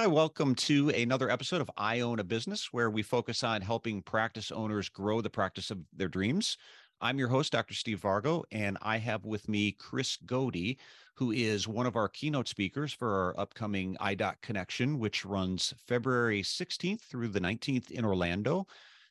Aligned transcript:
Hi, 0.00 0.06
welcome 0.06 0.54
to 0.54 0.90
another 0.90 1.28
episode 1.28 1.60
of 1.60 1.68
I 1.76 1.98
Own 2.02 2.20
a 2.20 2.24
Business, 2.24 2.72
where 2.72 2.88
we 2.88 3.02
focus 3.02 3.42
on 3.42 3.62
helping 3.62 4.00
practice 4.00 4.52
owners 4.52 4.88
grow 4.88 5.20
the 5.20 5.28
practice 5.28 5.72
of 5.72 5.78
their 5.92 6.06
dreams. 6.06 6.56
I'm 7.00 7.18
your 7.18 7.26
host, 7.26 7.50
Dr. 7.50 7.74
Steve 7.74 8.00
Vargo, 8.00 8.44
and 8.52 8.78
I 8.80 8.98
have 8.98 9.24
with 9.24 9.48
me 9.48 9.72
Chris 9.72 10.16
Goede, 10.24 10.76
who 11.14 11.32
is 11.32 11.66
one 11.66 11.84
of 11.84 11.96
our 11.96 12.08
keynote 12.08 12.46
speakers 12.46 12.92
for 12.92 13.12
our 13.12 13.40
upcoming 13.40 13.96
iDoc 14.00 14.34
Connection, 14.40 15.00
which 15.00 15.24
runs 15.24 15.74
February 15.88 16.42
16th 16.42 17.00
through 17.00 17.30
the 17.30 17.40
19th 17.40 17.90
in 17.90 18.04
Orlando. 18.04 18.68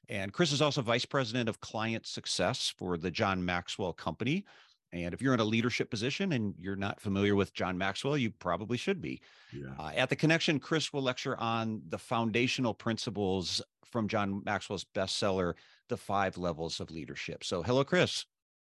And 0.07 0.31
Chris 0.31 0.53
is 0.53 0.61
also 0.61 0.81
Vice 0.81 1.03
President 1.03 1.49
of 1.49 1.59
Client 1.59 2.07
Success 2.07 2.73
for 2.77 2.97
the 2.97 3.11
John 3.11 3.43
Maxwell 3.43 3.91
Company. 3.91 4.45
And 4.93 5.13
if 5.13 5.21
you're 5.21 5.33
in 5.33 5.39
a 5.39 5.45
leadership 5.45 5.89
position 5.89 6.31
and 6.31 6.55
you're 6.59 6.75
not 6.75 7.01
familiar 7.01 7.35
with 7.35 7.53
John 7.53 7.77
Maxwell, 7.77 8.17
you 8.17 8.31
probably 8.31 8.77
should 8.77 9.01
be. 9.01 9.21
Yeah. 9.51 9.67
Uh, 9.77 9.91
at 9.95 10.09
the 10.09 10.15
connection, 10.15 10.59
Chris 10.59 10.93
will 10.93 11.01
lecture 11.01 11.37
on 11.39 11.81
the 11.89 11.97
foundational 11.97 12.73
principles 12.73 13.61
from 13.85 14.07
John 14.07 14.41
Maxwell's 14.45 14.85
bestseller, 14.95 15.53
The 15.89 15.97
Five 15.97 16.37
Levels 16.37 16.79
of 16.79 16.91
Leadership. 16.91 17.43
So, 17.43 17.61
hello, 17.61 17.83
Chris. 17.83 18.25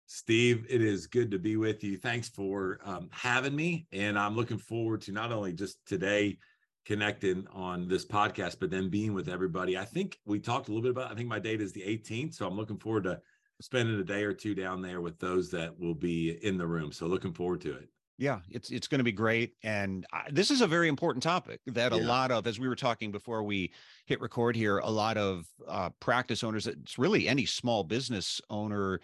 Steve, 0.07 0.67
it 0.69 0.83
is 0.83 1.07
good 1.07 1.31
to 1.31 1.39
be 1.39 1.57
with 1.57 1.83
you. 1.83 1.97
Thanks 1.97 2.29
for 2.29 2.79
um, 2.85 3.09
having 3.11 3.57
me. 3.57 3.87
And 3.93 4.19
I'm 4.19 4.37
looking 4.37 4.59
forward 4.59 5.01
to 5.03 5.13
not 5.13 5.33
only 5.33 5.53
just 5.53 5.79
today 5.87 6.39
connecting 6.85 7.47
on 7.53 7.89
this 7.89 8.05
podcast, 8.05 8.59
but 8.61 8.71
then 8.71 8.91
being 8.91 9.15
with 9.15 9.29
everybody. 9.29 9.79
I 9.79 9.85
think 9.85 10.19
we 10.27 10.39
talked 10.39 10.69
a 10.69 10.71
little 10.71 10.83
bit 10.83 10.91
about, 10.91 11.11
I 11.11 11.15
think 11.15 11.29
my 11.29 11.39
date 11.39 11.63
is 11.63 11.73
the 11.73 11.81
18th. 11.81 12.35
So 12.35 12.47
I'm 12.47 12.57
looking 12.57 12.77
forward 12.77 13.05
to 13.05 13.21
spending 13.61 13.99
a 14.01 14.05
day 14.05 14.25
or 14.25 14.33
two 14.33 14.55
down 14.55 14.83
there 14.83 15.01
with 15.01 15.19
those 15.19 15.51
that 15.51 15.79
will 15.79 15.95
be 15.95 16.39
in 16.43 16.59
the 16.59 16.67
room. 16.67 16.93
So 16.93 17.07
looking 17.07 17.33
forward 17.33 17.61
to 17.63 17.75
it. 17.75 17.89
Yeah, 18.17 18.41
it's 18.49 18.71
it's 18.71 18.87
going 18.87 19.01
to 19.01 19.05
be 19.05 19.11
great, 19.11 19.55
and 19.65 20.07
I, 20.13 20.29
this 20.31 20.53
is 20.53 20.61
a 20.61 20.69
very 20.69 20.87
important 20.87 21.21
topic 21.21 21.61
that 21.67 21.93
yeah. 21.93 21.99
a 21.99 22.03
lot 22.03 22.31
of, 22.31 22.47
as 22.47 22.61
we 22.61 22.69
were 22.69 22.77
talking 22.77 23.11
before 23.11 23.43
we 23.43 23.73
hit 24.07 24.21
record 24.21 24.55
here, 24.55 24.79
a 24.79 24.91
lot 24.91 25.17
of 25.17 25.47
uh, 25.67 25.91
practice 25.99 26.45
owners, 26.45 26.69
it's 26.69 26.97
really 26.97 27.27
any 27.27 27.45
small 27.45 27.83
business 27.83 28.41
owner 28.51 29.01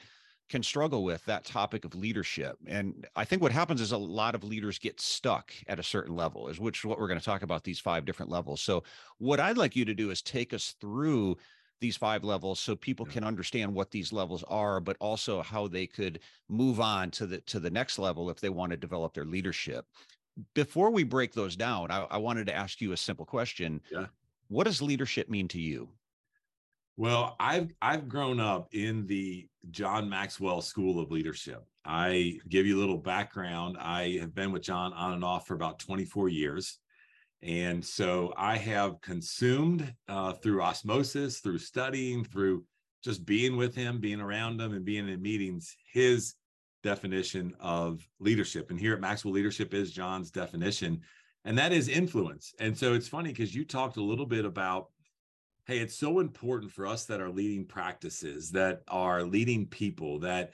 can 0.48 0.62
struggle 0.62 1.02
with 1.02 1.24
that 1.24 1.44
topic 1.44 1.84
of 1.84 1.94
leadership. 1.96 2.56
And 2.66 3.06
I 3.16 3.24
think 3.24 3.42
what 3.42 3.52
happens 3.52 3.80
is 3.80 3.90
a 3.90 3.98
lot 3.98 4.36
of 4.36 4.44
leaders 4.44 4.78
get 4.78 5.00
stuck 5.00 5.52
at 5.66 5.80
a 5.80 5.82
certain 5.82 6.14
level, 6.14 6.48
is 6.48 6.60
which 6.60 6.78
is 6.78 6.84
what 6.84 7.00
we're 7.00 7.08
going 7.08 7.20
to 7.20 7.24
talk 7.24 7.42
about 7.42 7.64
these 7.64 7.80
five 7.80 8.04
different 8.04 8.30
levels. 8.30 8.60
So 8.60 8.84
what 9.18 9.40
I'd 9.40 9.58
like 9.58 9.74
you 9.74 9.84
to 9.86 9.94
do 9.94 10.10
is 10.10 10.22
take 10.22 10.52
us 10.52 10.74
through 10.80 11.36
these 11.80 11.96
five 11.96 12.24
levels 12.24 12.60
so 12.60 12.76
people 12.76 13.06
can 13.06 13.24
understand 13.24 13.74
what 13.74 13.90
these 13.90 14.12
levels 14.12 14.44
are 14.48 14.80
but 14.80 14.96
also 15.00 15.42
how 15.42 15.66
they 15.66 15.86
could 15.86 16.20
move 16.48 16.80
on 16.80 17.10
to 17.10 17.26
the 17.26 17.40
to 17.42 17.58
the 17.58 17.70
next 17.70 17.98
level 17.98 18.30
if 18.30 18.40
they 18.40 18.48
want 18.48 18.70
to 18.70 18.76
develop 18.76 19.14
their 19.14 19.24
leadership. 19.24 19.86
Before 20.54 20.90
we 20.90 21.04
break 21.04 21.32
those 21.32 21.56
down 21.56 21.90
i, 21.90 22.06
I 22.10 22.16
wanted 22.18 22.46
to 22.46 22.54
ask 22.54 22.80
you 22.80 22.92
a 22.92 22.96
simple 22.96 23.26
question. 23.26 23.80
Yeah. 23.90 24.06
What 24.48 24.64
does 24.64 24.82
leadership 24.82 25.28
mean 25.28 25.48
to 25.48 25.60
you? 25.60 25.88
Well 26.96 27.36
i've 27.40 27.72
i've 27.80 28.08
grown 28.08 28.40
up 28.40 28.68
in 28.72 29.06
the 29.06 29.48
john 29.70 30.08
maxwell 30.08 30.60
school 30.60 31.00
of 31.00 31.10
leadership. 31.10 31.64
I 31.84 32.38
give 32.48 32.66
you 32.66 32.78
a 32.78 32.80
little 32.80 32.98
background. 32.98 33.78
I 33.80 34.18
have 34.20 34.34
been 34.34 34.52
with 34.52 34.62
john 34.62 34.92
on 34.92 35.14
and 35.14 35.24
off 35.24 35.46
for 35.46 35.54
about 35.54 35.78
24 35.78 36.28
years 36.28 36.79
and 37.42 37.84
so 37.84 38.32
I 38.36 38.56
have 38.56 39.00
consumed 39.00 39.92
uh, 40.08 40.32
through 40.34 40.62
osmosis, 40.62 41.40
through 41.40 41.58
studying, 41.58 42.24
through 42.24 42.64
just 43.02 43.24
being 43.24 43.56
with 43.56 43.74
him, 43.74 43.98
being 43.98 44.20
around 44.20 44.60
him, 44.60 44.74
and 44.74 44.84
being 44.84 45.08
in 45.08 45.22
meetings, 45.22 45.74
his 45.92 46.34
definition 46.82 47.54
of 47.58 48.06
leadership. 48.18 48.70
And 48.70 48.78
here 48.78 48.94
at 48.94 49.00
Maxwell 49.00 49.32
Leadership 49.32 49.72
is 49.72 49.92
John's 49.92 50.30
definition, 50.30 51.00
and 51.44 51.56
that 51.56 51.72
is 51.72 51.88
influence. 51.88 52.52
And 52.60 52.76
so 52.76 52.92
it's 52.92 53.08
funny 53.08 53.30
because 53.30 53.54
you 53.54 53.64
talked 53.64 53.96
a 53.96 54.02
little 54.02 54.26
bit 54.26 54.44
about 54.44 54.88
hey, 55.66 55.78
it's 55.78 55.96
so 55.96 56.18
important 56.18 56.72
for 56.72 56.84
us 56.84 57.04
that 57.04 57.20
are 57.20 57.30
leading 57.30 57.64
practices, 57.64 58.50
that 58.50 58.80
are 58.88 59.22
leading 59.22 59.66
people, 59.66 60.18
that 60.18 60.50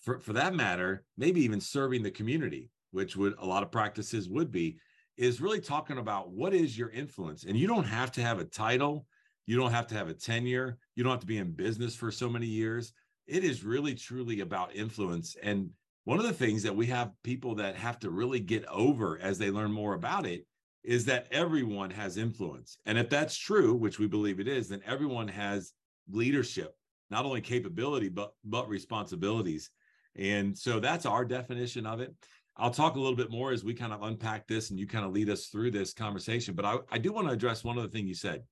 for, 0.00 0.18
for 0.18 0.32
that 0.32 0.54
matter, 0.54 1.04
maybe 1.18 1.42
even 1.42 1.60
serving 1.60 2.02
the 2.02 2.10
community, 2.10 2.70
which 2.90 3.16
would 3.16 3.34
a 3.38 3.44
lot 3.44 3.62
of 3.62 3.70
practices 3.70 4.30
would 4.30 4.50
be 4.50 4.78
is 5.16 5.40
really 5.40 5.60
talking 5.60 5.98
about 5.98 6.30
what 6.30 6.54
is 6.54 6.76
your 6.76 6.90
influence. 6.90 7.44
And 7.44 7.56
you 7.56 7.66
don't 7.66 7.84
have 7.84 8.12
to 8.12 8.22
have 8.22 8.38
a 8.38 8.44
title, 8.44 9.06
you 9.46 9.56
don't 9.56 9.70
have 9.70 9.86
to 9.88 9.94
have 9.94 10.08
a 10.08 10.14
tenure, 10.14 10.78
you 10.94 11.02
don't 11.02 11.12
have 11.12 11.20
to 11.20 11.26
be 11.26 11.38
in 11.38 11.52
business 11.52 11.94
for 11.94 12.10
so 12.10 12.28
many 12.28 12.46
years. 12.46 12.92
It 13.26 13.44
is 13.44 13.64
really 13.64 13.94
truly 13.94 14.40
about 14.40 14.74
influence. 14.74 15.36
And 15.42 15.70
one 16.04 16.18
of 16.18 16.24
the 16.24 16.32
things 16.32 16.62
that 16.62 16.76
we 16.76 16.86
have 16.86 17.12
people 17.24 17.54
that 17.56 17.76
have 17.76 17.98
to 18.00 18.10
really 18.10 18.40
get 18.40 18.64
over 18.66 19.18
as 19.20 19.38
they 19.38 19.50
learn 19.50 19.72
more 19.72 19.94
about 19.94 20.26
it 20.26 20.46
is 20.84 21.04
that 21.06 21.26
everyone 21.32 21.90
has 21.90 22.16
influence. 22.16 22.78
And 22.86 22.96
if 22.96 23.10
that's 23.10 23.36
true, 23.36 23.74
which 23.74 23.98
we 23.98 24.06
believe 24.06 24.38
it 24.38 24.46
is, 24.46 24.68
then 24.68 24.82
everyone 24.86 25.26
has 25.26 25.72
leadership, 26.08 26.76
not 27.10 27.24
only 27.24 27.40
capability, 27.40 28.08
but 28.08 28.32
but 28.44 28.68
responsibilities. 28.68 29.70
And 30.14 30.56
so 30.56 30.78
that's 30.78 31.04
our 31.04 31.24
definition 31.24 31.86
of 31.86 32.00
it. 32.00 32.14
I'll 32.58 32.70
talk 32.70 32.96
a 32.96 33.00
little 33.00 33.16
bit 33.16 33.30
more 33.30 33.52
as 33.52 33.64
we 33.64 33.74
kind 33.74 33.92
of 33.92 34.02
unpack 34.02 34.46
this 34.46 34.70
and 34.70 34.78
you 34.78 34.86
kind 34.86 35.04
of 35.04 35.12
lead 35.12 35.28
us 35.28 35.46
through 35.46 35.72
this 35.72 35.92
conversation. 35.92 36.54
But 36.54 36.64
I, 36.64 36.76
I 36.90 36.98
do 36.98 37.12
want 37.12 37.26
to 37.28 37.34
address 37.34 37.64
one 37.64 37.78
other 37.78 37.88
thing 37.88 38.06
you 38.06 38.14
said. 38.14 38.42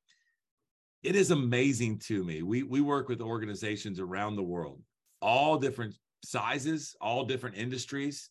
It 1.02 1.16
is 1.16 1.30
amazing 1.30 1.98
to 2.00 2.24
me. 2.24 2.42
We 2.42 2.62
we 2.62 2.80
work 2.80 3.08
with 3.08 3.20
organizations 3.20 4.00
around 4.00 4.36
the 4.36 4.42
world, 4.42 4.80
all 5.20 5.58
different 5.58 5.94
sizes, 6.24 6.96
all 7.00 7.24
different 7.24 7.56
industries, 7.56 8.30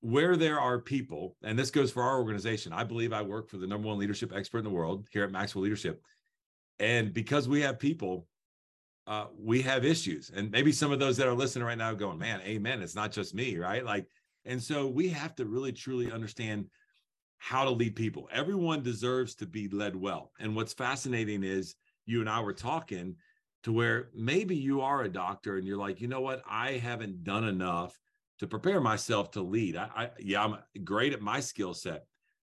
where 0.00 0.36
there 0.36 0.58
are 0.58 0.78
people, 0.78 1.36
and 1.42 1.58
this 1.58 1.70
goes 1.70 1.90
for 1.90 2.02
our 2.02 2.18
organization. 2.18 2.72
I 2.72 2.84
believe 2.84 3.12
I 3.12 3.22
work 3.22 3.48
for 3.50 3.58
the 3.58 3.66
number 3.66 3.88
one 3.88 3.98
leadership 3.98 4.32
expert 4.34 4.58
in 4.58 4.64
the 4.64 4.70
world 4.70 5.06
here 5.12 5.24
at 5.24 5.30
Maxwell 5.30 5.64
Leadership. 5.64 6.02
And 6.78 7.12
because 7.12 7.48
we 7.48 7.60
have 7.62 7.78
people, 7.78 8.26
uh, 9.06 9.26
we 9.38 9.62
have 9.62 9.84
issues. 9.84 10.30
And 10.34 10.50
maybe 10.50 10.72
some 10.72 10.92
of 10.92 10.98
those 10.98 11.16
that 11.16 11.26
are 11.26 11.34
listening 11.34 11.66
right 11.66 11.78
now 11.78 11.92
going, 11.94 12.18
man, 12.18 12.40
amen. 12.42 12.82
It's 12.82 12.94
not 12.94 13.12
just 13.12 13.34
me, 13.34 13.56
right? 13.56 13.84
Like 13.84 14.06
and 14.46 14.62
so 14.62 14.86
we 14.86 15.08
have 15.08 15.34
to 15.36 15.44
really 15.44 15.72
truly 15.72 16.10
understand 16.10 16.66
how 17.38 17.64
to 17.64 17.70
lead 17.70 17.94
people. 17.94 18.28
Everyone 18.32 18.82
deserves 18.82 19.34
to 19.36 19.46
be 19.46 19.68
led 19.68 19.94
well. 19.94 20.32
And 20.40 20.56
what's 20.56 20.72
fascinating 20.72 21.44
is 21.44 21.74
you 22.06 22.20
and 22.20 22.30
I 22.30 22.40
were 22.40 22.52
talking 22.52 23.16
to 23.64 23.72
where 23.72 24.08
maybe 24.14 24.56
you 24.56 24.80
are 24.80 25.02
a 25.02 25.08
doctor 25.08 25.56
and 25.56 25.66
you're 25.66 25.76
like, 25.76 26.00
you 26.00 26.08
know 26.08 26.20
what, 26.20 26.42
I 26.48 26.72
haven't 26.72 27.24
done 27.24 27.44
enough 27.44 27.98
to 28.38 28.46
prepare 28.46 28.80
myself 28.80 29.32
to 29.32 29.42
lead. 29.42 29.76
I, 29.76 29.88
I 29.94 30.10
yeah, 30.20 30.44
I'm 30.44 30.56
great 30.84 31.12
at 31.12 31.20
my 31.20 31.40
skill 31.40 31.74
set. 31.74 32.06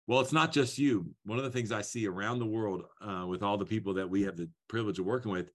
Well, 0.08 0.22
it's 0.22 0.34
not 0.34 0.52
just 0.52 0.78
you. 0.78 1.14
One 1.26 1.38
of 1.38 1.44
the 1.44 1.52
things 1.52 1.72
I 1.72 1.82
see 1.82 2.08
around 2.08 2.40
the 2.40 2.46
world 2.46 2.84
uh, 3.02 3.26
with 3.28 3.44
all 3.44 3.58
the 3.58 3.66
people 3.66 3.94
that 3.96 4.10
we 4.10 4.24
have 4.24 4.36
the 4.36 4.50
privilege 4.68 5.00
of 5.00 5.06
working 5.06 5.32
with 5.32 5.52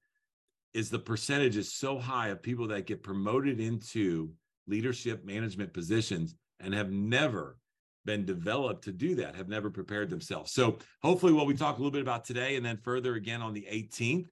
is 0.73 0.91
the 0.91 0.99
percentage 0.99 1.57
is 1.57 1.73
so 1.73 1.99
high 1.99 2.29
of 2.29 2.43
people 2.43 2.69
that 2.69 2.87
get 2.87 3.03
promoted 3.03 3.61
into 3.61 4.31
leadership 4.67 5.25
management 5.25 5.73
positions 5.73 6.35
and 6.61 6.75
have 6.75 6.91
never 6.91 7.59
been 8.05 8.25
developed 8.25 8.85
to 8.85 8.93
do 8.93 9.17
that, 9.17 9.35
have 9.35 9.49
never 9.49 9.69
prepared 9.71 10.09
themselves. 10.09 10.53
So, 10.53 10.79
hopefully, 11.03 11.33
what 11.33 11.47
we 11.47 11.55
talk 11.55 11.77
a 11.77 11.79
little 11.79 11.91
bit 11.91 12.03
about 12.03 12.25
today 12.25 12.57
and 12.57 12.65
then 12.65 12.79
further 12.79 13.17
again 13.17 13.43
on 13.43 13.53
the 13.53 13.67
18th, 13.71 14.29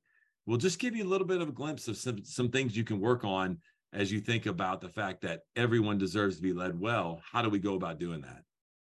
we'll 0.46 0.58
just 0.58 0.78
give 0.78 0.94
you 0.94 1.04
a 1.04 1.08
little 1.08 1.26
bit 1.26 1.40
of 1.40 1.48
a 1.48 1.52
glimpse 1.52 1.88
of 1.88 1.96
some, 1.96 2.24
some 2.24 2.50
things 2.50 2.76
you 2.76 2.84
can 2.84 3.00
work 3.00 3.24
on 3.24 3.58
as 3.92 4.10
you 4.10 4.20
think 4.20 4.46
about 4.46 4.80
the 4.80 4.88
fact 4.88 5.22
that 5.22 5.40
everyone 5.56 5.98
deserves 5.98 6.36
to 6.36 6.42
be 6.42 6.52
led 6.52 6.78
well. 6.78 7.20
How 7.30 7.42
do 7.42 7.48
we 7.48 7.58
go 7.58 7.74
about 7.74 7.98
doing 7.98 8.20
that? 8.22 8.42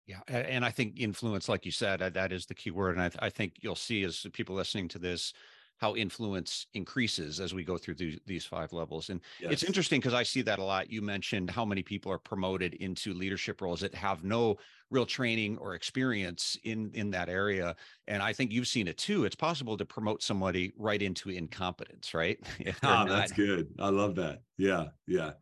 Yeah, 0.07 0.21
and 0.29 0.65
I 0.65 0.71
think 0.71 1.01
influence, 1.01 1.49
like 1.49 1.67
you 1.67 1.73
said, 1.73 1.99
that 1.99 2.33
is 2.33 2.47
the 2.47 2.55
key 2.55 2.71
word. 2.71 2.97
And 2.97 3.03
I, 3.03 3.27
I 3.27 3.29
think 3.29 3.55
you'll 3.61 3.75
see 3.75 4.05
as 4.05 4.25
people 4.33 4.55
listening 4.55 4.89
to 4.89 5.01
this, 5.01 5.33
how 5.79 5.95
influence 5.95 6.67
increases 6.75 7.39
as 7.39 7.53
we 7.53 7.63
go 7.63 7.77
through 7.77 7.95
these, 7.95 8.19
these 8.27 8.47
five 8.47 8.73
levels. 8.73 9.11
And 9.11 9.21
yes. 9.41 9.53
it's 9.53 9.63
interesting 9.63 10.01
because 10.01 10.15
I 10.15 10.23
see 10.23 10.43
that 10.43 10.59
a 10.59 10.65
lot. 10.65 10.91
You 10.91 11.03
mentioned 11.03 11.51
how 11.51 11.65
many 11.65 11.83
people 11.83 12.11
are 12.11 12.19
promoted 12.19 12.75
into 12.75 13.13
leadership 13.13 13.61
roles 13.61 13.81
that 13.81 13.95
have 13.95 14.25
no 14.25 14.57
real 14.91 15.05
training 15.05 15.59
or 15.59 15.75
experience 15.75 16.57
in 16.65 16.91
in 16.95 17.11
that 17.11 17.29
area. 17.29 17.75
And 18.09 18.23
I 18.23 18.33
think 18.33 18.53
you've 18.53 18.69
seen 18.69 18.89
it 18.89 18.97
too. 18.97 19.25
It's 19.25 19.37
possible 19.37 19.77
to 19.77 19.85
promote 19.85 20.23
somebody 20.23 20.73
right 20.79 21.03
into 21.03 21.31
incompetence, 21.31 22.15
right? 22.15 22.39
ah, 22.83 23.05
that's 23.05 23.33
good. 23.33 23.69
I 23.79 23.91
love 23.91 24.15
that. 24.17 24.43
Yeah, 24.57 24.87
yeah. 25.07 25.33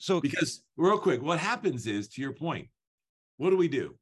So 0.00 0.20
because 0.20 0.62
real 0.76 0.98
quick, 0.98 1.22
what 1.22 1.38
happens 1.38 1.86
is 1.86 2.08
to 2.08 2.22
your 2.22 2.32
point, 2.32 2.68
what 3.36 3.50
do 3.50 3.56
we 3.56 3.68
do? 3.68 3.96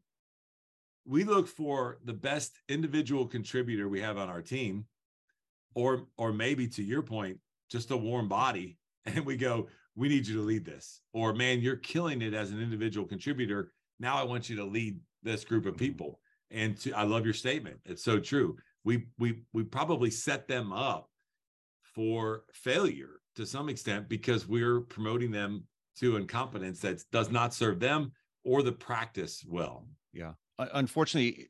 We 1.04 1.24
look 1.24 1.48
for 1.48 1.98
the 2.04 2.12
best 2.12 2.60
individual 2.68 3.26
contributor 3.26 3.88
we 3.88 4.00
have 4.00 4.18
on 4.18 4.28
our 4.28 4.42
team 4.42 4.86
or 5.74 6.06
or 6.16 6.32
maybe 6.32 6.66
to 6.68 6.82
your 6.82 7.02
point 7.02 7.38
just 7.70 7.90
a 7.90 7.96
warm 7.96 8.28
body 8.28 8.78
and 9.06 9.24
we 9.24 9.36
go 9.36 9.68
we 9.94 10.08
need 10.08 10.26
you 10.26 10.36
to 10.36 10.42
lead 10.42 10.64
this. 10.64 11.02
Or 11.12 11.34
man 11.34 11.60
you're 11.60 11.76
killing 11.76 12.22
it 12.22 12.34
as 12.34 12.50
an 12.50 12.60
individual 12.60 13.06
contributor. 13.06 13.72
Now 14.00 14.16
i 14.16 14.22
want 14.22 14.48
you 14.48 14.56
to 14.56 14.64
lead 14.64 14.98
this 15.22 15.44
group 15.44 15.66
of 15.66 15.74
mm-hmm. 15.74 15.84
people. 15.84 16.20
And 16.50 16.76
to, 16.80 16.92
i 16.92 17.02
love 17.02 17.24
your 17.24 17.34
statement. 17.34 17.78
It's 17.84 18.04
so 18.04 18.18
true. 18.18 18.56
We 18.84 19.06
we 19.18 19.42
we 19.52 19.64
probably 19.64 20.10
set 20.10 20.48
them 20.48 20.72
up 20.72 21.08
for 21.82 22.44
failure 22.52 23.20
to 23.36 23.46
some 23.46 23.68
extent 23.68 24.08
because 24.08 24.46
we're 24.46 24.80
promoting 24.80 25.30
them 25.30 25.64
to 25.98 26.16
incompetence 26.16 26.80
that 26.80 27.02
does 27.12 27.30
not 27.30 27.54
serve 27.54 27.80
them 27.80 28.12
or 28.44 28.62
the 28.62 28.72
practice 28.72 29.44
well. 29.46 29.86
Yeah. 30.12 30.32
Unfortunately 30.58 31.48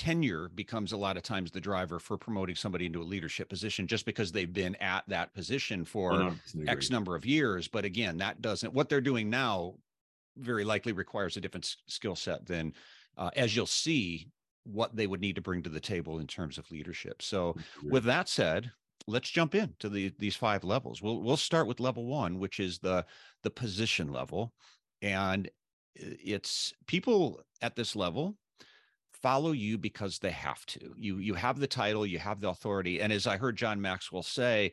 tenure 0.00 0.48
becomes 0.54 0.92
a 0.92 0.96
lot 0.96 1.18
of 1.18 1.22
times 1.22 1.50
the 1.50 1.60
driver 1.60 1.98
for 1.98 2.16
promoting 2.16 2.54
somebody 2.54 2.86
into 2.86 3.02
a 3.02 3.04
leadership 3.04 3.50
position 3.50 3.86
just 3.86 4.06
because 4.06 4.32
they've 4.32 4.54
been 4.54 4.74
at 4.76 5.04
that 5.08 5.34
position 5.34 5.84
for 5.84 6.34
X 6.66 6.88
number 6.88 7.14
of 7.14 7.26
years. 7.26 7.68
But 7.68 7.84
again, 7.84 8.16
that 8.16 8.40
doesn't, 8.40 8.72
what 8.72 8.88
they're 8.88 9.02
doing 9.02 9.28
now 9.28 9.74
very 10.38 10.64
likely 10.64 10.92
requires 10.92 11.36
a 11.36 11.40
different 11.42 11.76
skill 11.86 12.16
set 12.16 12.46
than, 12.46 12.72
uh, 13.18 13.28
as 13.36 13.54
you'll 13.54 13.66
see, 13.66 14.28
what 14.64 14.96
they 14.96 15.06
would 15.06 15.20
need 15.20 15.34
to 15.34 15.42
bring 15.42 15.62
to 15.64 15.68
the 15.70 15.80
table 15.80 16.18
in 16.18 16.26
terms 16.26 16.56
of 16.56 16.70
leadership. 16.70 17.20
So, 17.20 17.54
with 17.90 18.04
that 18.04 18.26
said, 18.26 18.72
let's 19.06 19.28
jump 19.28 19.54
into 19.54 19.90
the 19.90 20.14
these 20.18 20.36
five 20.36 20.64
levels. 20.64 21.02
We'll 21.02 21.20
we'll 21.20 21.36
start 21.36 21.66
with 21.66 21.78
level 21.78 22.06
one, 22.06 22.38
which 22.38 22.58
is 22.58 22.78
the 22.78 23.04
the 23.42 23.50
position 23.50 24.08
level, 24.12 24.54
and 25.02 25.50
it's 25.94 26.72
people 26.86 27.40
at 27.60 27.76
this 27.76 27.94
level 27.96 28.36
follow 29.22 29.52
you 29.52 29.78
because 29.78 30.18
they 30.18 30.30
have 30.30 30.64
to. 30.66 30.94
You 30.96 31.18
you 31.18 31.34
have 31.34 31.58
the 31.58 31.66
title, 31.66 32.06
you 32.06 32.18
have 32.18 32.40
the 32.40 32.48
authority, 32.48 33.00
and 33.00 33.12
as 33.12 33.26
I 33.26 33.36
heard 33.36 33.56
John 33.56 33.80
Maxwell 33.80 34.22
say, 34.22 34.72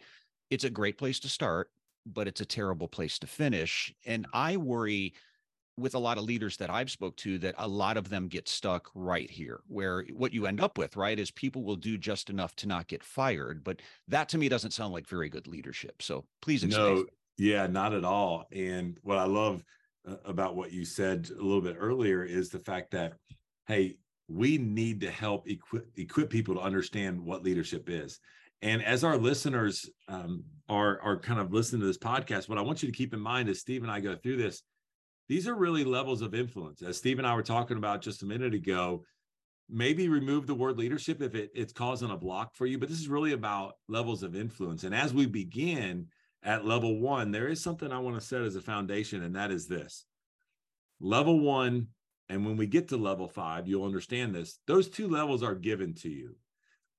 it's 0.50 0.64
a 0.64 0.70
great 0.70 0.98
place 0.98 1.20
to 1.22 1.30
start, 1.30 1.72
but 2.06 2.28
it's 2.28 2.42
a 2.42 2.46
terrible 2.46 2.88
place 2.88 3.20
to 3.20 3.28
finish. 3.28 3.94
And 4.06 4.26
I 4.34 4.58
worry 4.58 5.14
with 5.78 5.94
a 5.94 6.00
lot 6.00 6.18
of 6.18 6.24
leaders 6.24 6.58
that 6.58 6.70
I've 6.70 6.90
spoke 6.90 7.16
to 7.18 7.38
that 7.40 7.56
a 7.58 7.68
lot 7.68 7.98
of 7.98 8.10
them 8.10 8.28
get 8.28 8.50
stuck 8.50 8.90
right 8.96 9.30
here 9.30 9.62
where 9.68 10.04
what 10.14 10.34
you 10.34 10.48
end 10.48 10.60
up 10.60 10.78
with 10.78 10.98
right 10.98 11.18
is 11.18 11.30
people 11.32 11.64
will 11.64 11.76
do 11.76 11.98
just 11.98 12.30
enough 12.30 12.56
to 12.58 12.68
not 12.68 12.88
get 12.88 13.04
fired 13.04 13.64
but 13.64 13.82
that 14.08 14.28
to 14.30 14.38
me 14.38 14.50
doesn't 14.50 14.72
sound 14.72 14.92
like 14.92 15.08
very 15.08 15.30
good 15.30 15.48
leadership 15.48 16.02
so 16.02 16.26
please 16.42 16.64
explain. 16.64 16.96
no 16.96 17.06
yeah 17.38 17.68
not 17.68 17.94
at 17.94 18.04
all 18.04 18.46
and 18.52 18.98
what 19.04 19.20
I 19.20 19.26
love 19.26 19.64
uh, 20.08 20.16
about 20.26 20.56
what 20.56 20.72
you 20.72 20.84
said 20.84 21.30
a 21.30 21.44
little 21.44 21.62
bit 21.62 21.76
earlier 21.80 22.24
is 22.24 22.50
the 22.50 22.60
fact 22.60 22.90
that 22.92 23.14
hey 23.68 23.98
we 24.28 24.58
need 24.58 25.02
to 25.02 25.12
help 25.12 25.48
equip 25.50 25.88
equip 25.98 26.30
people 26.30 26.56
to 26.56 26.62
understand 26.62 27.20
what 27.20 27.44
leadership 27.44 27.90
is 27.90 28.20
and 28.62 28.84
as 28.84 29.04
our 29.04 29.18
listeners 29.18 29.90
um, 30.08 30.44
are 30.68 31.00
are 31.02 31.20
kind 31.20 31.40
of 31.40 31.54
listening 31.54 31.82
to 31.82 31.88
this 31.88 31.98
podcast 31.98 32.50
what 32.50 32.58
I 32.58 32.62
want 32.62 32.84
you 32.84 32.92
to 32.92 32.98
keep 32.98 33.14
in 33.14 33.20
mind 33.20 33.50
as 33.50 33.60
Steve 33.60 33.84
and 33.84 33.92
I 33.92 34.00
go 34.00 34.16
through 34.16 34.38
this 34.38 34.64
these 35.28 35.48
are 35.48 35.56
really 35.56 35.84
levels 35.84 36.22
of 36.22 36.34
influence. 36.34 36.82
As 36.82 36.98
Steve 36.98 37.18
and 37.18 37.28
I 37.28 37.36
were 37.36 37.44
talking 37.44 37.78
about 37.78 38.02
just 38.02 38.24
a 38.24 38.26
minute 38.26 38.54
ago, 38.54 39.04
maybe 39.70 40.08
remove 40.08 40.48
the 40.48 40.56
word 40.56 40.78
leadership 40.78 41.22
if 41.22 41.36
it, 41.36 41.52
it's 41.54 41.74
causing 41.74 42.12
a 42.12 42.18
block 42.18 42.56
for 42.56 42.66
you, 42.66 42.78
but 42.78 42.88
this 42.88 43.00
is 43.00 43.10
really 43.10 43.34
about 43.34 43.74
levels 43.90 44.24
of 44.24 44.36
influence. 44.36 44.86
And 44.86 44.96
as 44.96 45.14
we 45.14 45.26
begin 45.26 46.08
at 46.44 46.66
level 46.66 47.00
one, 47.00 47.32
there 47.32 47.50
is 47.50 47.62
something 47.62 47.92
I 47.92 48.00
want 48.00 48.16
to 48.16 48.26
set 48.26 48.42
as 48.42 48.56
a 48.56 48.62
foundation, 48.62 49.24
and 49.24 49.36
that 49.36 49.52
is 49.52 49.68
this 49.68 50.06
level 51.00 51.40
one. 51.40 51.88
And 52.30 52.46
when 52.46 52.58
we 52.58 52.68
get 52.68 52.90
to 52.90 52.98
level 52.98 53.28
five, 53.28 53.68
you'll 53.68 53.86
understand 53.86 54.36
this. 54.36 54.60
Those 54.68 54.90
two 54.90 55.08
levels 55.08 55.44
are 55.44 55.56
given 55.56 55.94
to 55.96 56.10
you. 56.10 56.36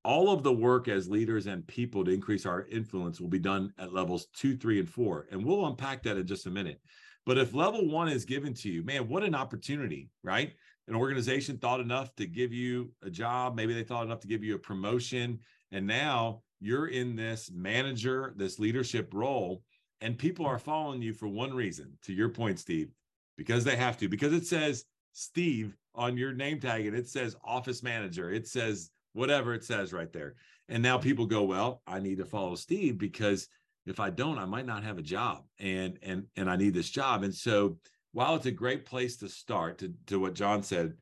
All 0.03 0.31
of 0.31 0.43
the 0.43 0.53
work 0.53 0.87
as 0.87 1.09
leaders 1.09 1.45
and 1.45 1.67
people 1.67 2.05
to 2.05 2.11
increase 2.11 2.45
our 2.45 2.65
influence 2.65 3.19
will 3.19 3.27
be 3.27 3.37
done 3.39 3.73
at 3.77 3.93
levels 3.93 4.27
two, 4.33 4.55
three, 4.57 4.79
and 4.79 4.89
four. 4.89 5.27
And 5.31 5.45
we'll 5.45 5.67
unpack 5.67 6.03
that 6.03 6.17
in 6.17 6.25
just 6.25 6.47
a 6.47 6.51
minute. 6.51 6.81
But 7.25 7.37
if 7.37 7.53
level 7.53 7.87
one 7.87 8.07
is 8.07 8.25
given 8.25 8.53
to 8.55 8.69
you, 8.69 8.83
man, 8.83 9.07
what 9.07 9.23
an 9.23 9.35
opportunity, 9.35 10.09
right? 10.23 10.53
An 10.87 10.95
organization 10.95 11.57
thought 11.57 11.81
enough 11.81 12.15
to 12.15 12.25
give 12.25 12.51
you 12.51 12.91
a 13.03 13.09
job. 13.09 13.55
Maybe 13.55 13.73
they 13.73 13.83
thought 13.83 14.05
enough 14.05 14.21
to 14.21 14.27
give 14.27 14.43
you 14.43 14.55
a 14.55 14.59
promotion. 14.59 15.39
And 15.71 15.85
now 15.85 16.41
you're 16.59 16.87
in 16.87 17.15
this 17.15 17.51
manager, 17.53 18.33
this 18.35 18.57
leadership 18.57 19.13
role, 19.13 19.61
and 20.01 20.17
people 20.17 20.45
are 20.45 20.57
following 20.57 21.01
you 21.01 21.13
for 21.13 21.27
one 21.27 21.53
reason, 21.53 21.97
to 22.03 22.13
your 22.13 22.29
point, 22.29 22.57
Steve, 22.57 22.89
because 23.37 23.63
they 23.63 23.75
have 23.75 23.97
to, 23.97 24.07
because 24.07 24.33
it 24.33 24.47
says 24.47 24.85
Steve 25.11 25.75
on 25.95 26.17
your 26.17 26.33
name 26.33 26.59
tag 26.59 26.85
and 26.85 26.95
it 26.95 27.07
says 27.07 27.35
office 27.43 27.83
manager, 27.83 28.31
it 28.31 28.47
says 28.47 28.91
whatever 29.13 29.53
it 29.53 29.63
says 29.63 29.91
right 29.93 30.13
there. 30.13 30.35
And 30.67 30.83
now 30.83 30.97
people 30.97 31.25
go, 31.25 31.43
well, 31.43 31.81
I 31.87 31.99
need 31.99 32.19
to 32.19 32.25
follow 32.25 32.55
Steve 32.55 32.97
because 32.97 33.47
if 33.85 33.99
I 33.99 34.09
don't, 34.09 34.37
I 34.37 34.45
might 34.45 34.65
not 34.65 34.83
have 34.83 34.97
a 34.97 35.03
job 35.03 35.43
and 35.59 35.97
and 36.03 36.25
and 36.35 36.49
I 36.49 36.55
need 36.55 36.73
this 36.73 36.89
job. 36.89 37.23
And 37.23 37.33
so 37.33 37.77
while 38.11 38.35
it's 38.35 38.45
a 38.45 38.51
great 38.51 38.85
place 38.85 39.17
to 39.17 39.29
start 39.29 39.77
to, 39.79 39.93
to 40.07 40.19
what 40.19 40.35
John 40.35 40.63
said, 40.63 40.93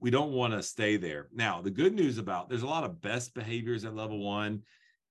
we 0.00 0.10
don't 0.10 0.32
want 0.32 0.52
to 0.54 0.62
stay 0.62 0.96
there. 0.96 1.28
Now, 1.32 1.62
the 1.62 1.70
good 1.70 1.94
news 1.94 2.18
about 2.18 2.48
there's 2.48 2.62
a 2.62 2.66
lot 2.66 2.84
of 2.84 3.00
best 3.00 3.34
behaviors 3.34 3.84
at 3.84 3.94
level 3.94 4.18
one. 4.18 4.62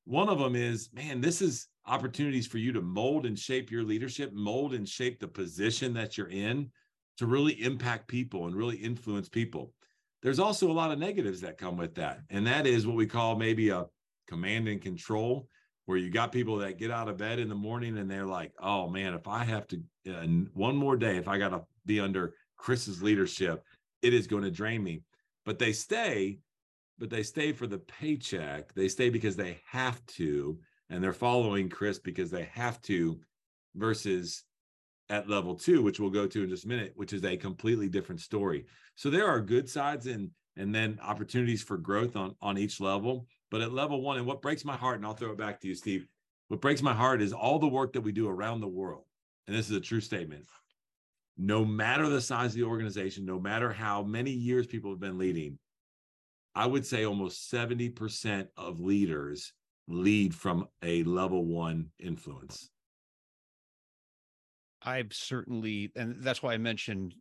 One 0.04 0.30
of 0.30 0.40
them 0.40 0.56
is, 0.56 0.90
man, 0.94 1.22
this 1.22 1.42
is 1.42 1.68
opportunities 1.86 2.48
for 2.48 2.58
you 2.58 2.74
to 2.74 2.82
mold 2.82 3.26
and 3.26 3.38
shape 3.38 3.72
your 3.72 3.84
leadership, 3.84 4.34
mold 4.34 4.74
and 4.74 4.88
shape 4.88 5.20
the 5.20 5.28
position 5.28 5.94
that 5.94 6.18
you're 6.18 6.30
in 6.30 6.70
to 7.18 7.26
really 7.26 7.54
impact 7.64 8.08
people 8.08 8.46
and 8.46 8.56
really 8.56 8.78
influence 8.78 9.30
people. 9.30 9.74
There's 10.22 10.40
also 10.40 10.72
a 10.72 10.74
lot 10.74 10.92
of 10.92 11.00
negatives 11.00 11.42
that 11.42 11.58
come 11.58 11.78
with 11.78 11.96
that. 11.96 12.22
And 12.30 12.46
that 12.48 12.66
is 12.68 12.88
what 12.88 12.96
we 12.96 13.06
call 13.06 13.36
maybe 13.36 13.70
a 13.70 13.86
command 14.28 14.68
and 14.68 14.82
control 14.82 15.48
where 15.86 15.98
you 15.98 16.10
got 16.10 16.32
people 16.32 16.58
that 16.58 16.78
get 16.78 16.92
out 16.92 17.08
of 17.08 17.18
bed 17.18 17.40
in 17.40 17.48
the 17.48 17.56
morning 17.56 17.98
and 17.98 18.12
they're 18.12 18.26
like, 18.26 18.52
oh 18.62 18.90
man, 18.90 19.14
if 19.14 19.28
I 19.28 19.44
have 19.46 19.68
to, 19.68 19.82
uh, 20.10 20.26
one 20.54 20.76
more 20.76 20.98
day, 20.98 21.18
if 21.18 21.28
I 21.28 21.38
got 21.38 21.50
to 21.50 21.62
be 21.86 22.00
under 22.00 22.34
Chris's 22.58 23.02
leadership, 23.02 23.64
it 24.02 24.14
is 24.14 24.28
going 24.28 24.44
to 24.44 24.52
drain 24.52 24.84
me. 24.84 25.02
But 25.46 25.60
they 25.60 25.72
stay, 25.72 26.40
but 27.00 27.10
they 27.10 27.24
stay 27.24 27.54
for 27.54 27.68
the 27.68 27.78
paycheck. 27.80 28.74
They 28.74 28.90
stay 28.90 29.10
because 29.10 29.38
they 29.38 29.62
have 29.70 30.06
to, 30.08 30.60
and 30.90 31.02
they're 31.02 31.14
following 31.14 31.70
Chris 31.70 32.00
because 32.00 32.30
they 32.32 32.50
have 32.54 32.82
to, 32.82 33.20
versus 33.76 34.44
at 35.10 35.30
level 35.30 35.56
two, 35.56 35.82
which 35.82 36.00
we'll 36.00 36.10
go 36.10 36.28
to 36.28 36.44
in 36.44 36.50
just 36.50 36.66
a 36.66 36.68
minute, 36.68 36.94
which 36.96 37.14
is 37.14 37.24
a 37.24 37.38
completely 37.38 37.88
different 37.88 38.22
story. 38.22 38.66
So 38.96 39.10
there 39.10 39.28
are 39.28 39.40
good 39.40 39.70
sides 39.70 40.08
and 40.08 40.32
and 40.58 40.74
then 40.74 41.00
opportunities 41.04 41.62
for 41.62 41.78
growth 41.78 42.16
on 42.16 42.36
on 42.42 42.58
each 42.58 42.80
level. 42.82 43.28
But 43.50 43.62
at 43.62 43.72
level 43.72 44.02
one, 44.02 44.18
and 44.18 44.26
what 44.26 44.42
breaks 44.42 44.66
my 44.66 44.76
heart, 44.76 44.98
and 44.98 45.06
I'll 45.06 45.14
throw 45.14 45.32
it 45.32 45.38
back 45.38 45.62
to 45.62 45.68
you, 45.68 45.76
Steve. 45.76 46.08
What 46.50 46.62
breaks 46.62 46.82
my 46.82 46.94
heart 46.94 47.22
is 47.22 47.34
all 47.34 47.60
the 47.60 47.68
work 47.68 47.94
that 47.94 48.02
we 48.02 48.12
do 48.12 48.28
around 48.28 48.62
the 48.62 48.68
world. 48.68 49.04
And 49.48 49.56
this 49.56 49.70
is 49.70 49.76
a 49.76 49.82
true 49.82 50.02
statement. 50.02 50.46
No 51.38 51.64
matter 51.64 52.10
the 52.10 52.22
size 52.22 52.52
of 52.52 52.56
the 52.56 52.64
organization, 52.64 53.26
no 53.26 53.40
matter 53.40 53.72
how 53.72 54.04
many 54.04 54.32
years 54.32 54.66
people 54.66 54.90
have 54.90 55.00
been 55.00 55.18
leading, 55.18 55.60
I 56.56 56.66
would 56.66 56.86
say 56.86 57.06
almost 57.06 57.52
70% 57.52 58.48
of 58.58 58.80
leaders 58.80 59.54
lead 59.88 60.34
from 60.34 60.68
a 60.82 61.04
level 61.04 61.46
one 61.46 61.92
influence. 62.00 62.72
I've 64.84 65.14
certainly, 65.14 65.92
and 65.96 66.16
that's 66.20 66.44
why 66.44 66.54
I 66.54 66.58
mentioned 66.58 67.16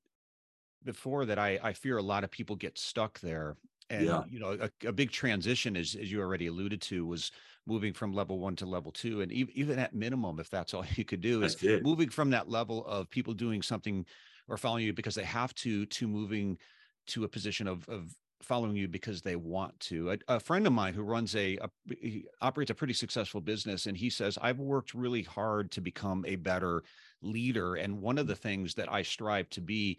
before 0.84 1.26
that 1.26 1.38
I, 1.38 1.58
I 1.62 1.72
fear 1.72 1.98
a 1.98 2.02
lot 2.02 2.24
of 2.24 2.30
people 2.30 2.56
get 2.56 2.78
stuck 2.78 3.20
there. 3.20 3.56
And 3.88 4.06
yeah. 4.06 4.24
you 4.28 4.40
know 4.40 4.58
a, 4.60 4.88
a, 4.88 4.92
big 4.92 5.12
transition 5.12 5.76
as, 5.76 5.94
as 5.94 6.10
you 6.10 6.20
already 6.20 6.48
alluded 6.48 6.80
to 6.82 7.06
was 7.06 7.30
moving 7.68 7.92
from 7.92 8.12
level 8.12 8.40
one 8.40 8.56
to 8.56 8.66
level 8.66 8.90
two 8.90 9.20
and 9.20 9.30
even, 9.30 9.52
even 9.56 9.78
at 9.78 9.94
minimum 9.94 10.40
if 10.40 10.50
that's 10.50 10.74
all 10.74 10.84
you 10.96 11.04
could 11.04 11.20
do 11.20 11.44
is 11.44 11.56
moving 11.84 12.08
from 12.08 12.30
that 12.30 12.48
level 12.50 12.84
of 12.86 13.08
people 13.10 13.32
doing 13.32 13.62
something 13.62 14.04
or 14.48 14.56
following 14.56 14.84
you 14.84 14.92
because 14.92 15.14
they 15.14 15.22
have 15.22 15.54
to 15.54 15.86
to 15.86 16.08
moving 16.08 16.58
to 17.06 17.22
a 17.22 17.28
position 17.28 17.68
of 17.68 17.88
of 17.88 18.12
following 18.42 18.76
you 18.76 18.86
because 18.86 19.22
they 19.22 19.36
want 19.36 19.78
to. 19.80 20.12
A, 20.12 20.18
a 20.34 20.40
friend 20.40 20.66
of 20.66 20.72
mine 20.72 20.94
who 20.94 21.02
runs 21.02 21.34
a, 21.34 21.56
a 21.56 21.70
he 22.00 22.26
operates 22.40 22.70
a 22.70 22.74
pretty 22.74 22.92
successful 22.92 23.40
business 23.40 23.86
and 23.86 23.96
he 23.96 24.10
says 24.10 24.38
i've 24.40 24.58
worked 24.58 24.94
really 24.94 25.22
hard 25.22 25.70
to 25.72 25.80
become 25.80 26.24
a 26.26 26.36
better 26.36 26.82
leader 27.22 27.76
and 27.76 28.00
one 28.00 28.18
of 28.18 28.26
the 28.26 28.34
things 28.34 28.74
that 28.74 28.92
i 28.92 29.02
strive 29.02 29.48
to 29.50 29.60
be 29.60 29.98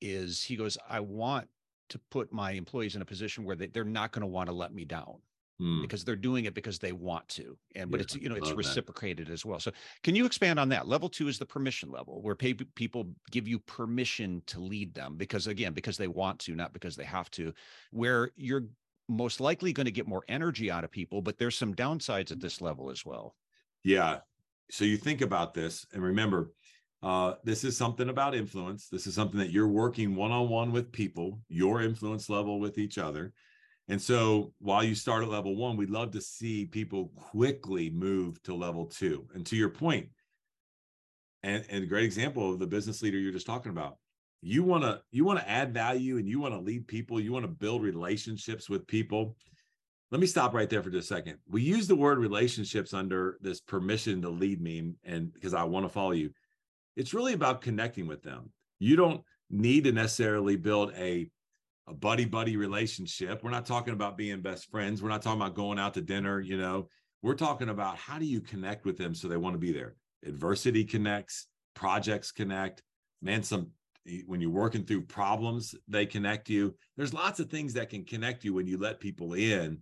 is 0.00 0.42
he 0.42 0.56
goes 0.56 0.78
i 0.88 1.00
want 1.00 1.46
to 1.88 1.98
put 2.10 2.32
my 2.32 2.52
employees 2.52 2.96
in 2.96 3.02
a 3.02 3.04
position 3.04 3.44
where 3.44 3.56
they, 3.56 3.66
they're 3.68 3.84
not 3.84 4.12
going 4.12 4.20
to 4.20 4.26
want 4.26 4.48
to 4.48 4.54
let 4.54 4.72
me 4.72 4.84
down 4.84 5.16
hmm. 5.58 5.80
because 5.80 6.04
they're 6.04 6.16
doing 6.16 6.44
it 6.44 6.54
because 6.54 6.78
they 6.78 6.92
want 6.92 7.26
to 7.28 7.56
and 7.74 7.90
but 7.90 7.98
yeah, 7.98 8.04
it's 8.04 8.16
you 8.16 8.28
know 8.28 8.34
it's 8.34 8.52
reciprocated 8.52 9.28
that. 9.28 9.32
as 9.32 9.44
well 9.44 9.58
so 9.58 9.70
can 10.02 10.14
you 10.14 10.24
expand 10.24 10.58
on 10.58 10.68
that 10.68 10.86
level 10.86 11.08
two 11.08 11.28
is 11.28 11.38
the 11.38 11.46
permission 11.46 11.90
level 11.90 12.20
where 12.22 12.34
pay, 12.34 12.54
people 12.54 13.06
give 13.30 13.48
you 13.48 13.58
permission 13.60 14.42
to 14.46 14.60
lead 14.60 14.94
them 14.94 15.16
because 15.16 15.46
again 15.46 15.72
because 15.72 15.96
they 15.96 16.08
want 16.08 16.38
to 16.38 16.54
not 16.54 16.72
because 16.72 16.96
they 16.96 17.04
have 17.04 17.30
to 17.30 17.52
where 17.90 18.30
you're 18.36 18.64
most 19.08 19.40
likely 19.40 19.72
going 19.72 19.86
to 19.86 19.90
get 19.92 20.06
more 20.06 20.24
energy 20.28 20.70
out 20.70 20.84
of 20.84 20.90
people 20.90 21.22
but 21.22 21.38
there's 21.38 21.56
some 21.56 21.74
downsides 21.74 22.30
at 22.30 22.40
this 22.40 22.60
level 22.60 22.90
as 22.90 23.04
well 23.06 23.34
yeah 23.84 24.18
so 24.70 24.84
you 24.84 24.96
think 24.96 25.20
about 25.20 25.54
this 25.54 25.86
and 25.92 26.02
remember 26.02 26.50
uh, 27.02 27.34
this 27.44 27.62
is 27.62 27.76
something 27.76 28.08
about 28.08 28.34
influence. 28.34 28.88
This 28.88 29.06
is 29.06 29.14
something 29.14 29.38
that 29.38 29.50
you're 29.50 29.68
working 29.68 30.16
one 30.16 30.32
on 30.32 30.48
one 30.48 30.72
with 30.72 30.90
people, 30.90 31.40
your 31.48 31.80
influence 31.80 32.28
level 32.28 32.58
with 32.58 32.76
each 32.76 32.98
other. 32.98 33.32
And 33.88 34.02
so 34.02 34.52
while 34.58 34.82
you 34.82 34.94
start 34.94 35.22
at 35.22 35.30
level 35.30 35.56
one, 35.56 35.76
we'd 35.76 35.90
love 35.90 36.10
to 36.12 36.20
see 36.20 36.66
people 36.66 37.12
quickly 37.14 37.88
move 37.88 38.42
to 38.42 38.54
level 38.54 38.86
two. 38.86 39.26
And 39.34 39.46
to 39.46 39.56
your 39.56 39.70
point, 39.70 40.08
and, 41.42 41.64
and 41.70 41.84
a 41.84 41.86
great 41.86 42.04
example 42.04 42.52
of 42.52 42.58
the 42.58 42.66
business 42.66 43.00
leader 43.00 43.16
you're 43.16 43.32
just 43.32 43.46
talking 43.46 43.70
about, 43.70 43.96
you 44.42 44.62
want 44.62 44.82
to 44.84 45.00
you 45.10 45.24
want 45.24 45.38
to 45.38 45.48
add 45.48 45.72
value 45.72 46.18
and 46.18 46.28
you 46.28 46.40
want 46.40 46.54
to 46.54 46.60
lead 46.60 46.86
people, 46.86 47.20
you 47.20 47.32
want 47.32 47.44
to 47.44 47.50
build 47.50 47.82
relationships 47.82 48.68
with 48.68 48.86
people. 48.86 49.36
Let 50.10 50.20
me 50.20 50.26
stop 50.26 50.54
right 50.54 50.70
there 50.70 50.82
for 50.82 50.90
just 50.90 51.10
a 51.10 51.14
second. 51.14 51.38
We 51.48 51.62
use 51.62 51.86
the 51.86 51.96
word 51.96 52.18
relationships 52.18 52.94
under 52.94 53.36
this 53.42 53.60
permission 53.60 54.22
to 54.22 54.30
lead 54.30 54.60
me 54.60 54.92
and 55.04 55.32
because 55.32 55.54
I 55.54 55.64
want 55.64 55.84
to 55.84 55.90
follow 55.90 56.12
you 56.12 56.30
it's 56.98 57.14
really 57.14 57.32
about 57.32 57.62
connecting 57.62 58.08
with 58.08 58.24
them. 58.24 58.50
You 58.80 58.96
don't 58.96 59.22
need 59.48 59.84
to 59.84 59.92
necessarily 59.92 60.56
build 60.56 60.92
a 60.96 61.30
a 61.86 61.94
buddy 61.94 62.26
buddy 62.26 62.58
relationship. 62.58 63.42
We're 63.42 63.50
not 63.50 63.64
talking 63.64 63.94
about 63.94 64.18
being 64.18 64.42
best 64.42 64.70
friends. 64.70 65.00
We're 65.00 65.08
not 65.08 65.22
talking 65.22 65.40
about 65.40 65.54
going 65.54 65.78
out 65.78 65.94
to 65.94 66.02
dinner, 66.02 66.38
you 66.40 66.58
know. 66.58 66.88
We're 67.22 67.34
talking 67.34 67.70
about 67.70 67.96
how 67.96 68.18
do 68.18 68.26
you 68.26 68.42
connect 68.42 68.84
with 68.84 68.98
them 68.98 69.14
so 69.14 69.26
they 69.26 69.38
want 69.38 69.54
to 69.54 69.58
be 69.58 69.72
there. 69.72 69.94
Adversity 70.26 70.84
connects, 70.84 71.46
projects 71.74 72.30
connect. 72.30 72.82
Man, 73.22 73.42
some 73.42 73.70
when 74.26 74.40
you're 74.40 74.50
working 74.50 74.84
through 74.84 75.02
problems, 75.02 75.74
they 75.86 76.04
connect 76.04 76.50
you. 76.50 76.74
There's 76.96 77.14
lots 77.14 77.40
of 77.40 77.48
things 77.48 77.74
that 77.74 77.90
can 77.90 78.04
connect 78.04 78.44
you 78.44 78.54
when 78.54 78.66
you 78.66 78.76
let 78.76 79.00
people 79.00 79.34
in 79.34 79.78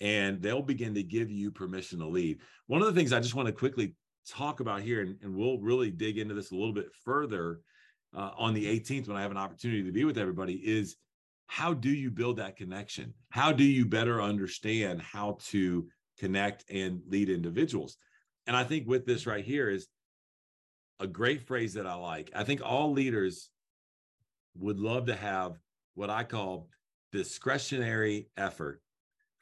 and 0.00 0.42
they'll 0.42 0.62
begin 0.62 0.94
to 0.94 1.02
give 1.02 1.30
you 1.30 1.50
permission 1.50 1.98
to 2.00 2.06
lead. 2.06 2.38
One 2.66 2.80
of 2.80 2.86
the 2.86 2.92
things 2.92 3.12
I 3.12 3.20
just 3.20 3.34
want 3.34 3.46
to 3.46 3.52
quickly 3.52 3.94
talk 4.28 4.60
about 4.60 4.82
here, 4.82 5.02
and, 5.02 5.16
and 5.22 5.34
we'll 5.34 5.58
really 5.58 5.90
dig 5.90 6.18
into 6.18 6.34
this 6.34 6.50
a 6.50 6.54
little 6.54 6.72
bit 6.72 6.88
further 7.04 7.60
uh, 8.14 8.30
on 8.36 8.54
the 8.54 8.66
18th 8.66 9.08
when 9.08 9.16
I 9.16 9.22
have 9.22 9.30
an 9.30 9.36
opportunity 9.36 9.82
to 9.84 9.92
be 9.92 10.04
with 10.04 10.18
everybody, 10.18 10.54
is 10.54 10.96
how 11.46 11.72
do 11.72 11.90
you 11.90 12.10
build 12.10 12.38
that 12.38 12.56
connection? 12.56 13.14
How 13.30 13.52
do 13.52 13.64
you 13.64 13.86
better 13.86 14.20
understand 14.20 15.00
how 15.00 15.38
to 15.48 15.86
connect 16.18 16.64
and 16.70 17.00
lead 17.08 17.30
individuals? 17.30 17.96
And 18.46 18.56
I 18.56 18.64
think 18.64 18.86
with 18.86 19.06
this 19.06 19.26
right 19.26 19.44
here 19.44 19.70
is 19.70 19.86
a 20.98 21.06
great 21.06 21.46
phrase 21.46 21.74
that 21.74 21.86
I 21.86 21.94
like. 21.94 22.30
I 22.34 22.44
think 22.44 22.60
all 22.64 22.92
leaders 22.92 23.50
would 24.56 24.78
love 24.78 25.06
to 25.06 25.14
have 25.14 25.58
what 25.94 26.10
I 26.10 26.24
call 26.24 26.68
discretionary 27.12 28.28
effort 28.36 28.80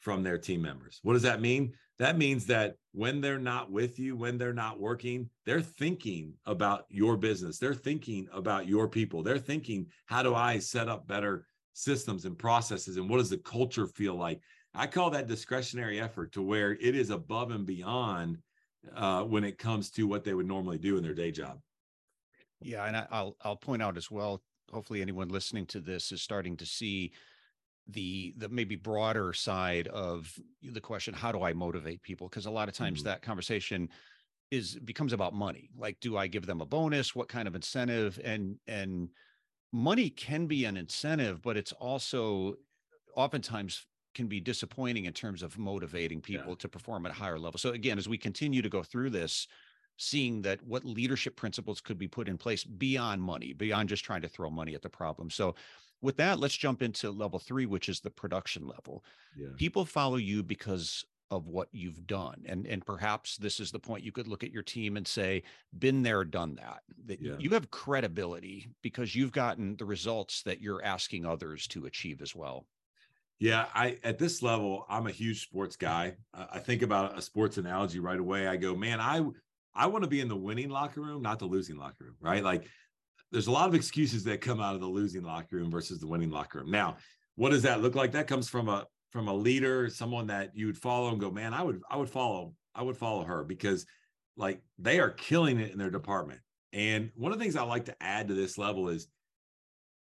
from 0.04 0.22
their 0.22 0.36
team 0.36 0.60
members. 0.60 1.00
What 1.02 1.14
does 1.14 1.22
that 1.22 1.40
mean? 1.40 1.72
That 1.98 2.18
means 2.18 2.44
that 2.46 2.74
when 2.92 3.22
they're 3.22 3.38
not 3.38 3.70
with 3.70 3.98
you, 3.98 4.16
when 4.16 4.36
they're 4.36 4.52
not 4.52 4.78
working, 4.78 5.30
they're 5.46 5.62
thinking 5.62 6.34
about 6.44 6.84
your 6.90 7.16
business. 7.16 7.58
They're 7.58 7.72
thinking 7.72 8.28
about 8.30 8.68
your 8.68 8.86
people. 8.86 9.22
They're 9.22 9.38
thinking, 9.38 9.86
how 10.04 10.22
do 10.22 10.34
I 10.34 10.58
set 10.58 10.90
up 10.90 11.08
better 11.08 11.46
systems 11.72 12.26
and 12.26 12.38
processes? 12.38 12.98
And 12.98 13.08
what 13.08 13.16
does 13.16 13.30
the 13.30 13.38
culture 13.38 13.86
feel 13.86 14.14
like? 14.14 14.40
I 14.74 14.86
call 14.88 15.08
that 15.10 15.26
discretionary 15.26 15.98
effort 16.00 16.32
to 16.32 16.42
where 16.42 16.72
it 16.72 16.94
is 16.94 17.08
above 17.08 17.50
and 17.50 17.64
beyond 17.64 18.36
uh, 18.94 19.22
when 19.22 19.42
it 19.42 19.56
comes 19.56 19.90
to 19.92 20.06
what 20.06 20.22
they 20.22 20.34
would 20.34 20.46
normally 20.46 20.76
do 20.76 20.98
in 20.98 21.02
their 21.02 21.14
day 21.14 21.30
job. 21.30 21.60
Yeah, 22.60 22.84
and 22.84 22.94
I, 22.96 23.06
I'll 23.10 23.36
I'll 23.42 23.56
point 23.56 23.80
out 23.82 23.96
as 23.96 24.10
well. 24.10 24.42
Hopefully, 24.70 25.00
anyone 25.00 25.28
listening 25.28 25.64
to 25.66 25.80
this 25.80 26.12
is 26.12 26.20
starting 26.20 26.58
to 26.58 26.66
see 26.66 27.12
the 27.88 28.34
the 28.38 28.48
maybe 28.48 28.76
broader 28.76 29.32
side 29.32 29.88
of 29.88 30.32
the 30.62 30.80
question 30.80 31.12
how 31.12 31.30
do 31.30 31.42
i 31.42 31.52
motivate 31.52 32.02
people? 32.02 32.28
Because 32.28 32.46
a 32.46 32.50
lot 32.50 32.68
of 32.68 32.74
times 32.74 33.00
mm-hmm. 33.00 33.08
that 33.08 33.22
conversation 33.22 33.88
is 34.50 34.76
becomes 34.76 35.12
about 35.12 35.34
money. 35.34 35.70
Like 35.76 35.98
do 36.00 36.16
i 36.16 36.26
give 36.26 36.46
them 36.46 36.60
a 36.60 36.66
bonus? 36.66 37.14
What 37.14 37.28
kind 37.28 37.46
of 37.46 37.54
incentive? 37.54 38.18
And 38.24 38.56
and 38.66 39.10
money 39.72 40.08
can 40.08 40.46
be 40.46 40.64
an 40.64 40.76
incentive 40.76 41.42
but 41.42 41.56
it's 41.56 41.72
also 41.72 42.54
oftentimes 43.16 43.86
can 44.14 44.28
be 44.28 44.40
disappointing 44.40 45.06
in 45.06 45.12
terms 45.12 45.42
of 45.42 45.58
motivating 45.58 46.20
people 46.20 46.50
yeah. 46.50 46.56
to 46.60 46.68
perform 46.68 47.04
at 47.04 47.10
a 47.10 47.14
higher 47.14 47.38
level. 47.38 47.58
So 47.58 47.70
again 47.70 47.98
as 47.98 48.08
we 48.08 48.16
continue 48.16 48.62
to 48.62 48.68
go 48.68 48.82
through 48.82 49.10
this 49.10 49.46
seeing 49.96 50.42
that 50.42 50.60
what 50.64 50.84
leadership 50.84 51.36
principles 51.36 51.80
could 51.80 51.98
be 51.98 52.08
put 52.08 52.28
in 52.28 52.36
place 52.36 52.64
beyond 52.64 53.22
money 53.22 53.52
beyond 53.52 53.88
just 53.88 54.04
trying 54.04 54.22
to 54.22 54.28
throw 54.28 54.50
money 54.50 54.74
at 54.74 54.82
the 54.82 54.88
problem. 54.88 55.28
So 55.28 55.54
with 56.04 56.16
that, 56.18 56.38
let's 56.38 56.56
jump 56.56 56.82
into 56.82 57.10
level 57.10 57.38
three, 57.38 57.66
which 57.66 57.88
is 57.88 58.00
the 58.00 58.10
production 58.10 58.66
level. 58.68 59.02
Yeah. 59.36 59.48
People 59.56 59.84
follow 59.84 60.16
you 60.16 60.42
because 60.42 61.04
of 61.30 61.48
what 61.48 61.68
you've 61.72 62.06
done. 62.06 62.42
And 62.46 62.66
and 62.66 62.84
perhaps 62.84 63.36
this 63.38 63.58
is 63.58 63.72
the 63.72 63.78
point 63.78 64.04
you 64.04 64.12
could 64.12 64.28
look 64.28 64.44
at 64.44 64.52
your 64.52 64.62
team 64.62 64.96
and 64.96 65.08
say, 65.08 65.42
been 65.78 66.02
there, 66.02 66.22
done 66.24 66.54
that. 66.56 66.82
That 67.06 67.20
yeah. 67.20 67.36
you 67.38 67.50
have 67.50 67.70
credibility 67.70 68.68
because 68.82 69.16
you've 69.16 69.32
gotten 69.32 69.76
the 69.76 69.86
results 69.86 70.42
that 70.42 70.60
you're 70.60 70.84
asking 70.84 71.24
others 71.24 71.66
to 71.68 71.86
achieve 71.86 72.20
as 72.20 72.36
well. 72.36 72.66
Yeah, 73.40 73.66
I 73.74 73.98
at 74.04 74.18
this 74.18 74.42
level, 74.42 74.86
I'm 74.88 75.06
a 75.06 75.10
huge 75.10 75.42
sports 75.42 75.76
mm-hmm. 75.76 75.86
guy. 75.86 76.16
I 76.52 76.58
think 76.58 76.82
about 76.82 77.18
a 77.18 77.22
sports 77.22 77.56
analogy 77.56 77.98
right 77.98 78.20
away. 78.20 78.46
I 78.46 78.56
go, 78.56 78.76
man, 78.76 79.00
I 79.00 79.24
I 79.74 79.86
want 79.86 80.04
to 80.04 80.10
be 80.10 80.20
in 80.20 80.28
the 80.28 80.36
winning 80.36 80.68
locker 80.68 81.00
room, 81.00 81.22
not 81.22 81.38
the 81.38 81.46
losing 81.46 81.76
locker 81.76 82.04
room, 82.04 82.16
right? 82.20 82.44
Like 82.44 82.68
there's 83.34 83.48
a 83.48 83.52
lot 83.52 83.68
of 83.68 83.74
excuses 83.74 84.22
that 84.24 84.40
come 84.40 84.60
out 84.60 84.76
of 84.76 84.80
the 84.80 84.86
losing 84.86 85.24
locker 85.24 85.56
room 85.56 85.68
versus 85.68 85.98
the 85.98 86.06
winning 86.06 86.30
locker 86.30 86.60
room. 86.60 86.70
Now, 86.70 86.96
what 87.34 87.50
does 87.50 87.62
that 87.62 87.82
look 87.82 87.96
like? 87.96 88.12
That 88.12 88.28
comes 88.28 88.48
from 88.48 88.68
a 88.68 88.86
from 89.10 89.26
a 89.26 89.34
leader, 89.34 89.90
someone 89.90 90.28
that 90.28 90.52
you 90.54 90.66
would 90.66 90.78
follow 90.78 91.10
and 91.10 91.20
go, 91.20 91.32
man, 91.32 91.52
I 91.52 91.62
would 91.62 91.82
I 91.90 91.96
would 91.96 92.08
follow 92.08 92.54
I 92.76 92.82
would 92.82 92.96
follow 92.96 93.24
her 93.24 93.42
because 93.42 93.86
like 94.36 94.62
they 94.78 95.00
are 95.00 95.10
killing 95.10 95.58
it 95.58 95.72
in 95.72 95.78
their 95.78 95.90
department. 95.90 96.40
And 96.72 97.10
one 97.16 97.32
of 97.32 97.38
the 97.38 97.44
things 97.44 97.56
I 97.56 97.62
like 97.62 97.86
to 97.86 97.96
add 98.00 98.28
to 98.28 98.34
this 98.34 98.56
level 98.56 98.88
is 98.88 99.08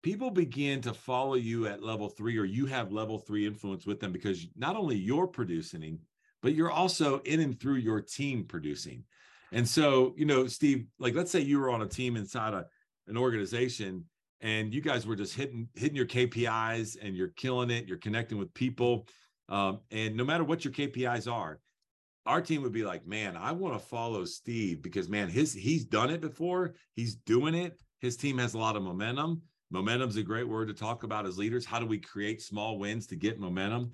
people 0.04 0.30
begin 0.30 0.82
to 0.82 0.94
follow 0.94 1.34
you 1.34 1.66
at 1.66 1.84
level 1.84 2.10
three, 2.10 2.38
or 2.38 2.46
you 2.46 2.68
have 2.68 2.92
level 2.92 3.18
three 3.18 3.48
influence 3.48 3.88
with 3.88 4.00
them 4.00 4.12
because 4.12 4.46
not 4.56 4.76
only 4.76 4.96
you're 4.96 5.28
producing, 5.28 6.00
but 6.44 6.54
you're 6.54 6.72
also 6.72 7.20
in 7.20 7.40
and 7.40 7.60
through 7.60 7.78
your 7.78 8.00
team 8.00 8.44
producing. 8.44 9.04
And 9.52 9.68
so, 9.68 10.14
you 10.18 10.26
know, 10.26 10.46
Steve, 10.46 10.86
like 11.00 11.16
let's 11.16 11.32
say 11.32 11.40
you 11.40 11.60
were 11.60 11.72
on 11.72 11.82
a 11.82 11.88
team 11.88 12.16
inside 12.16 12.54
a 12.54 12.68
an 13.08 13.18
organization 13.18 14.06
and 14.42 14.74
you 14.74 14.82
guys 14.82 15.08
were 15.08 15.16
just 15.16 15.36
hitting 15.36 15.68
hitting 15.76 15.96
your 15.96 16.06
KPIs 16.06 16.98
and 17.02 17.16
you're 17.16 17.30
killing 17.30 17.70
it, 17.70 17.88
you're 17.88 17.98
connecting 17.98 18.38
with 18.38 18.54
people. 18.54 19.08
Um, 19.50 19.80
and 19.92 20.16
no 20.16 20.24
matter 20.24 20.44
what 20.44 20.64
your 20.64 20.74
KPIs 20.74 21.32
are, 21.32 21.60
our 22.26 22.42
team 22.42 22.62
would 22.62 22.74
be 22.74 22.84
like, 22.84 23.08
man, 23.08 23.38
I 23.38 23.54
want 23.54 23.74
to 23.74 23.80
follow 23.80 24.26
Steve 24.26 24.82
because 24.82 25.10
man, 25.10 25.30
his 25.30 25.54
he's 25.54 25.86
done 25.86 26.10
it 26.10 26.22
before, 26.22 26.76
he's 26.96 27.16
doing 27.16 27.56
it. 27.56 27.80
His 28.02 28.18
team 28.18 28.38
has 28.38 28.54
a 28.54 28.60
lot 28.60 28.76
of 28.76 28.84
momentum. 28.84 29.42
Momentum's 29.72 30.18
a 30.18 30.24
great 30.24 30.48
word 30.48 30.68
to 30.68 30.74
talk 30.74 31.04
about 31.04 31.26
as 31.26 31.38
leaders. 31.38 31.66
How 31.66 31.80
do 31.80 31.86
we 31.86 31.98
create 31.98 32.42
small 32.42 32.78
wins 32.78 33.08
to 33.08 33.16
get 33.16 33.40
momentum? 33.40 33.92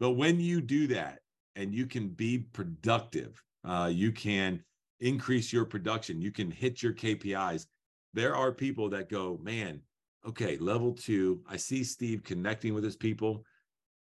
But 0.00 0.12
when 0.12 0.40
you 0.40 0.60
do 0.60 0.86
that 0.88 1.20
and 1.56 1.74
you 1.74 1.86
can 1.86 2.08
be 2.08 2.38
productive, 2.38 3.40
uh, 3.64 3.90
you 3.92 4.12
can 4.12 4.62
increase 5.00 5.52
your 5.52 5.64
production, 5.64 6.20
you 6.20 6.32
can 6.32 6.50
hit 6.50 6.82
your 6.82 6.92
KPIs 6.92 7.66
there 8.14 8.34
are 8.34 8.52
people 8.52 8.88
that 8.90 9.10
go, 9.10 9.38
man, 9.42 9.80
okay, 10.26 10.56
level 10.56 10.92
two, 10.92 11.42
I 11.48 11.56
see 11.56 11.84
Steve 11.84 12.22
connecting 12.22 12.72
with 12.72 12.84
his 12.84 12.96
people. 12.96 13.44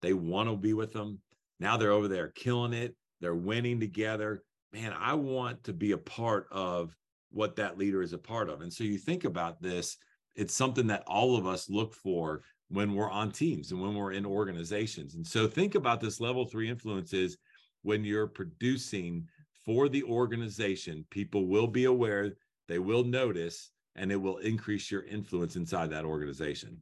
They 0.03 0.13
want 0.13 0.49
to 0.49 0.57
be 0.57 0.75
with 0.75 0.93
them. 0.93 1.19
Now 1.61 1.77
they're 1.77 1.93
over 1.93 2.09
there 2.09 2.29
killing 2.29 2.73
it. 2.73 2.97
They're 3.21 3.35
winning 3.35 3.81
together. 3.81 4.43
Man, 4.73 4.93
I 4.99 5.15
want 5.15 5.65
to 5.65 5.73
be 5.73 5.93
a 5.93 5.99
part 5.99 6.47
of 6.51 6.95
what 7.31 7.57
that 7.57 7.79
leader 7.79 8.03
is 8.03 8.13
a 8.13 8.19
part 8.19 8.49
of. 8.49 8.61
And 8.61 8.73
so 8.73 8.85
you 8.85 8.99
think 8.99 9.25
about 9.25 9.63
this, 9.63 9.97
it's 10.35 10.55
something 10.55 10.87
that 10.89 11.05
all 11.07 11.37
of 11.37 11.47
us 11.47 11.71
look 11.71 11.95
for 11.95 12.43
when 12.69 12.95
we're 12.95 13.11
on 13.11 13.31
teams 13.31 13.73
and 13.73 13.81
when 13.81 13.95
we're 13.95 14.13
in 14.13 14.25
organizations. 14.25 15.15
And 15.15 15.27
so 15.27 15.47
think 15.47 15.75
about 15.75 16.01
this 16.01 16.21
level 16.21 16.45
three 16.45 16.69
influences 16.69 17.37
when 17.83 18.05
you're 18.05 18.27
producing 18.27 19.27
for 19.65 19.89
the 19.89 20.03
organization, 20.05 21.05
people 21.11 21.47
will 21.47 21.67
be 21.67 21.85
aware, 21.85 22.33
they 22.69 22.79
will 22.79 23.05
notice, 23.05 23.71
and 23.97 24.11
it 24.13 24.17
will 24.17 24.39
increase 24.39 24.91
your 24.91 25.03
influence 25.03 25.57
inside 25.57 25.91
that 25.91 26.05
organization. 26.05 26.81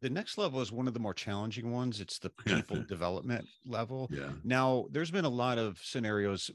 The 0.00 0.10
next 0.10 0.38
level 0.38 0.60
is 0.60 0.72
one 0.72 0.88
of 0.88 0.94
the 0.94 1.00
more 1.00 1.14
challenging 1.14 1.70
ones. 1.70 2.00
It's 2.00 2.18
the 2.18 2.30
people 2.30 2.82
development 2.88 3.46
level. 3.66 4.08
Yeah. 4.10 4.30
Now, 4.42 4.86
there's 4.90 5.10
been 5.10 5.24
a 5.24 5.30
lot 5.30 5.58
of 5.58 5.78
scenarios 5.82 6.50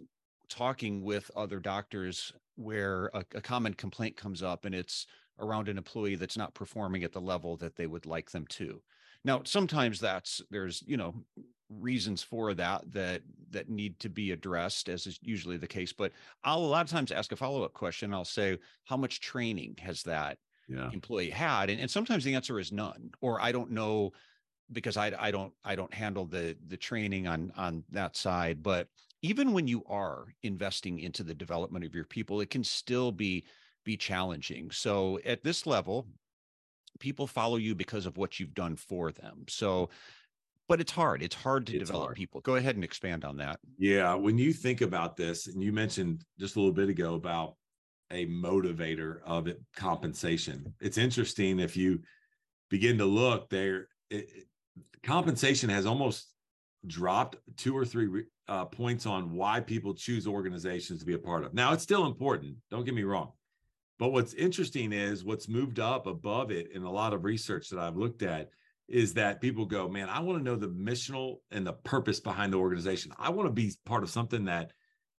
talking 0.49 1.03
with 1.03 1.29
other 1.35 1.59
doctors 1.59 2.33
where 2.55 3.09
a, 3.13 3.23
a 3.35 3.41
common 3.41 3.73
complaint 3.73 4.17
comes 4.17 4.41
up 4.41 4.65
and 4.65 4.73
it's 4.73 5.07
around 5.39 5.69
an 5.69 5.77
employee 5.77 6.15
that's 6.15 6.37
not 6.37 6.53
performing 6.55 7.03
at 7.03 7.13
the 7.13 7.21
level 7.21 7.57
that 7.57 7.75
they 7.75 7.87
would 7.87 8.05
like 8.05 8.31
them 8.31 8.45
to. 8.47 8.81
Now, 9.23 9.41
sometimes 9.43 9.99
that's 9.99 10.41
there's, 10.49 10.83
you 10.85 10.97
know, 10.97 11.13
reasons 11.69 12.23
for 12.23 12.53
that 12.53 12.81
that 12.93 13.21
that 13.49 13.69
need 13.69 13.99
to 13.99 14.09
be 14.09 14.31
addressed 14.31 14.89
as 14.89 15.05
is 15.05 15.19
usually 15.21 15.57
the 15.57 15.67
case 15.67 15.91
but 15.91 16.11
i'll 16.43 16.59
a 16.59 16.65
lot 16.65 16.85
of 16.85 16.89
times 16.89 17.11
ask 17.11 17.31
a 17.31 17.35
follow-up 17.35 17.73
question 17.73 18.13
i'll 18.13 18.23
say 18.23 18.57
how 18.85 18.95
much 18.95 19.19
training 19.19 19.75
has 19.77 20.01
that 20.03 20.37
yeah. 20.69 20.89
employee 20.93 21.29
had 21.29 21.69
and, 21.69 21.79
and 21.81 21.91
sometimes 21.91 22.23
the 22.23 22.33
answer 22.33 22.59
is 22.59 22.71
none 22.71 23.11
or 23.19 23.41
i 23.41 23.51
don't 23.51 23.71
know 23.71 24.11
because 24.71 24.97
I, 24.97 25.11
I 25.19 25.31
don't 25.31 25.51
i 25.65 25.75
don't 25.75 25.93
handle 25.93 26.25
the 26.25 26.55
the 26.67 26.77
training 26.77 27.27
on 27.27 27.51
on 27.57 27.83
that 27.91 28.15
side 28.15 28.63
but 28.63 28.87
even 29.21 29.51
when 29.51 29.67
you 29.67 29.83
are 29.87 30.27
investing 30.43 30.99
into 30.99 31.23
the 31.23 31.35
development 31.35 31.85
of 31.85 31.93
your 31.93 32.05
people 32.05 32.39
it 32.39 32.49
can 32.49 32.63
still 32.63 33.11
be 33.11 33.45
be 33.83 33.97
challenging 33.97 34.71
so 34.71 35.19
at 35.25 35.43
this 35.43 35.65
level 35.65 36.07
people 36.99 37.27
follow 37.27 37.57
you 37.57 37.75
because 37.75 38.05
of 38.05 38.17
what 38.17 38.39
you've 38.39 38.53
done 38.53 38.75
for 38.75 39.11
them 39.11 39.45
so 39.47 39.89
but 40.67 40.81
it's 40.81 40.91
hard. 40.91 41.23
It's 41.23 41.35
hard 41.35 41.65
to 41.67 41.77
it's 41.77 41.87
develop 41.87 42.07
hard. 42.07 42.17
people. 42.17 42.41
Go 42.41 42.55
ahead 42.55 42.75
and 42.75 42.83
expand 42.83 43.23
on 43.23 43.37
that. 43.37 43.59
Yeah. 43.77 44.13
When 44.15 44.37
you 44.37 44.51
think 44.51 44.81
about 44.81 45.15
this, 45.15 45.47
and 45.47 45.63
you 45.63 45.71
mentioned 45.71 46.23
just 46.39 46.55
a 46.55 46.59
little 46.59 46.73
bit 46.73 46.89
ago 46.89 47.15
about 47.15 47.55
a 48.11 48.25
motivator 48.27 49.19
of 49.25 49.47
it, 49.47 49.61
compensation, 49.75 50.73
it's 50.81 50.97
interesting 50.97 51.59
if 51.59 51.77
you 51.77 52.01
begin 52.69 52.97
to 52.97 53.05
look 53.05 53.49
there, 53.49 53.87
it, 54.09 54.29
compensation 55.03 55.69
has 55.69 55.85
almost 55.85 56.27
dropped 56.85 57.37
two 57.55 57.75
or 57.75 57.85
three 57.85 58.23
uh, 58.47 58.65
points 58.65 59.05
on 59.05 59.33
why 59.33 59.59
people 59.59 59.93
choose 59.93 60.27
organizations 60.27 60.99
to 60.99 61.05
be 61.05 61.13
a 61.13 61.19
part 61.19 61.43
of. 61.43 61.53
Now, 61.53 61.73
it's 61.73 61.83
still 61.83 62.05
important. 62.05 62.55
Don't 62.71 62.85
get 62.85 62.93
me 62.93 63.03
wrong. 63.03 63.31
But 63.99 64.09
what's 64.09 64.33
interesting 64.33 64.91
is 64.91 65.23
what's 65.23 65.49
moved 65.49 65.79
up 65.79 66.05
above 66.05 66.51
it 66.51 66.71
in 66.71 66.83
a 66.83 66.91
lot 66.91 67.13
of 67.13 67.23
research 67.23 67.69
that 67.69 67.79
I've 67.79 67.97
looked 67.97 68.21
at 68.21 68.49
is 68.87 69.13
that 69.15 69.41
people 69.41 69.65
go, 69.65 69.89
man, 69.89 70.07
I 70.07 70.19
want 70.19 70.39
to 70.39 70.43
know 70.43 70.55
the 70.55 70.69
missional 70.69 71.37
and 71.51 71.65
the 71.65 71.73
purpose 71.73 72.19
behind 72.19 72.53
the 72.53 72.57
organization. 72.57 73.11
I 73.17 73.29
want 73.29 73.47
to 73.47 73.53
be 73.53 73.71
part 73.85 74.03
of 74.03 74.09
something 74.09 74.45
that, 74.45 74.71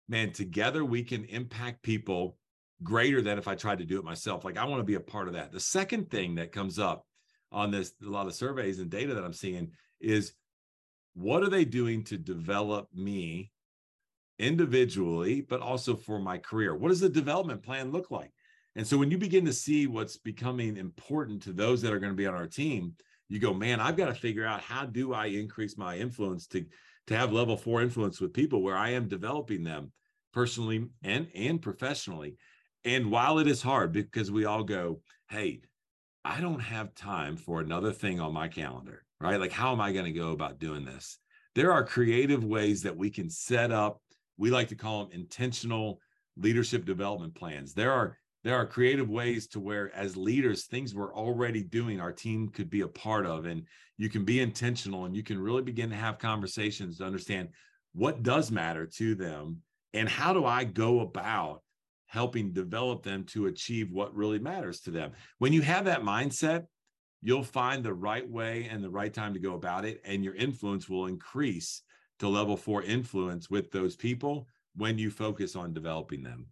man, 0.07 0.31
together 0.31 0.85
we 0.85 1.03
can 1.03 1.25
impact 1.25 1.83
people 1.83 2.37
greater 2.83 3.21
than 3.21 3.37
if 3.37 3.47
I 3.47 3.55
tried 3.55 3.79
to 3.79 3.85
do 3.85 3.97
it 3.97 4.05
myself. 4.05 4.45
Like 4.45 4.57
I 4.57 4.65
want 4.65 4.79
to 4.79 4.85
be 4.85 4.95
a 4.95 4.99
part 4.99 5.27
of 5.27 5.33
that. 5.33 5.51
The 5.51 5.59
second 5.59 6.09
thing 6.09 6.35
that 6.35 6.51
comes 6.51 6.79
up 6.79 7.05
on 7.51 7.71
this, 7.71 7.93
a 8.05 8.09
lot 8.09 8.27
of 8.27 8.35
surveys 8.35 8.79
and 8.79 8.89
data 8.89 9.15
that 9.15 9.23
I'm 9.23 9.33
seeing 9.33 9.71
is 9.99 10.33
what 11.13 11.43
are 11.43 11.49
they 11.49 11.65
doing 11.65 12.03
to 12.05 12.17
develop 12.17 12.87
me 12.93 13.51
individually, 14.37 15.41
but 15.41 15.61
also 15.61 15.95
for 15.95 16.19
my 16.19 16.37
career? 16.37 16.75
What 16.75 16.89
does 16.89 16.99
the 16.99 17.09
development 17.09 17.63
plan 17.63 17.91
look 17.91 18.11
like? 18.11 18.31
And 18.77 18.85
so 18.85 18.95
when 18.95 19.09
you 19.09 19.17
begin 19.17 19.43
to 19.45 19.53
see 19.53 19.87
what's 19.87 20.17
becoming 20.17 20.77
important 20.77 21.41
to 21.43 21.51
those 21.51 21.81
that 21.81 21.91
are 21.91 21.99
going 21.99 22.13
to 22.13 22.17
be 22.17 22.27
on 22.27 22.35
our 22.35 22.45
team, 22.45 22.93
you 23.27 23.39
go, 23.39 23.51
man, 23.51 23.79
I've 23.79 23.97
got 23.97 24.05
to 24.05 24.13
figure 24.13 24.45
out 24.45 24.61
how 24.61 24.85
do 24.85 25.13
I 25.13 25.25
increase 25.25 25.77
my 25.77 25.97
influence 25.97 26.45
to 26.47 26.63
to 27.07 27.17
have 27.17 27.31
level 27.31 27.57
four 27.57 27.81
influence 27.81 28.21
with 28.21 28.33
people 28.33 28.61
where 28.61 28.75
I 28.75 28.89
am 28.89 29.07
developing 29.07 29.63
them 29.63 29.91
personally 30.31 30.87
and 31.03 31.27
and 31.33 31.59
professionally. 31.59 32.35
And 32.85 33.11
while 33.11 33.39
it 33.39 33.47
is 33.47 33.63
hard 33.63 33.91
because 33.91 34.29
we 34.31 34.45
all 34.45 34.63
go, 34.63 35.01
hey, 35.29 35.61
I 36.23 36.39
don't 36.39 36.59
have 36.59 36.93
time 36.93 37.35
for 37.35 37.61
another 37.61 37.91
thing 37.91 38.19
on 38.19 38.31
my 38.31 38.47
calendar, 38.47 39.05
right? 39.19 39.39
Like, 39.39 39.51
how 39.51 39.71
am 39.71 39.81
I 39.81 39.91
going 39.91 40.05
to 40.05 40.11
go 40.11 40.31
about 40.31 40.59
doing 40.59 40.85
this? 40.85 41.17
There 41.55 41.71
are 41.71 41.83
creative 41.83 42.43
ways 42.43 42.83
that 42.83 42.95
we 42.95 43.09
can 43.09 43.29
set 43.29 43.71
up, 43.71 44.01
we 44.37 44.51
like 44.51 44.67
to 44.67 44.75
call 44.75 45.05
them 45.05 45.13
intentional 45.13 45.99
leadership 46.35 46.85
development 46.85 47.33
plans. 47.33 47.73
There 47.73 47.91
are 47.91 48.17
there 48.43 48.55
are 48.55 48.65
creative 48.65 49.09
ways 49.09 49.47
to 49.47 49.59
where 49.59 49.93
as 49.95 50.15
leaders 50.15 50.65
things 50.65 50.93
we're 50.93 51.13
already 51.13 51.63
doing 51.63 51.99
our 51.99 52.11
team 52.11 52.49
could 52.49 52.69
be 52.69 52.81
a 52.81 52.87
part 52.87 53.25
of 53.25 53.45
and 53.45 53.63
you 53.97 54.09
can 54.09 54.23
be 54.23 54.39
intentional 54.39 55.05
and 55.05 55.15
you 55.15 55.23
can 55.23 55.39
really 55.39 55.61
begin 55.61 55.89
to 55.89 55.95
have 55.95 56.19
conversations 56.19 56.97
to 56.97 57.05
understand 57.05 57.49
what 57.93 58.23
does 58.23 58.51
matter 58.51 58.85
to 58.85 59.15
them 59.15 59.61
and 59.93 60.07
how 60.07 60.33
do 60.33 60.45
i 60.45 60.63
go 60.63 61.01
about 61.01 61.61
helping 62.07 62.53
develop 62.53 63.03
them 63.03 63.23
to 63.25 63.47
achieve 63.47 63.91
what 63.91 64.15
really 64.15 64.39
matters 64.39 64.79
to 64.79 64.91
them. 64.91 65.11
When 65.39 65.51
you 65.51 65.61
have 65.61 65.83
that 65.85 66.03
mindset 66.03 66.65
you'll 67.21 67.43
find 67.43 67.83
the 67.83 67.93
right 67.93 68.29
way 68.29 68.67
and 68.69 68.83
the 68.83 68.89
right 68.89 69.13
time 69.13 69.33
to 69.33 69.39
go 69.39 69.53
about 69.53 69.85
it 69.85 70.01
and 70.05 70.23
your 70.23 70.35
influence 70.35 70.87
will 70.87 71.07
increase 71.07 71.81
to 72.19 72.27
level 72.27 72.57
4 72.57 72.83
influence 72.83 73.49
with 73.49 73.71
those 73.71 73.95
people 73.95 74.47
when 74.75 74.97
you 74.97 75.09
focus 75.09 75.55
on 75.55 75.73
developing 75.73 76.21
them 76.21 76.47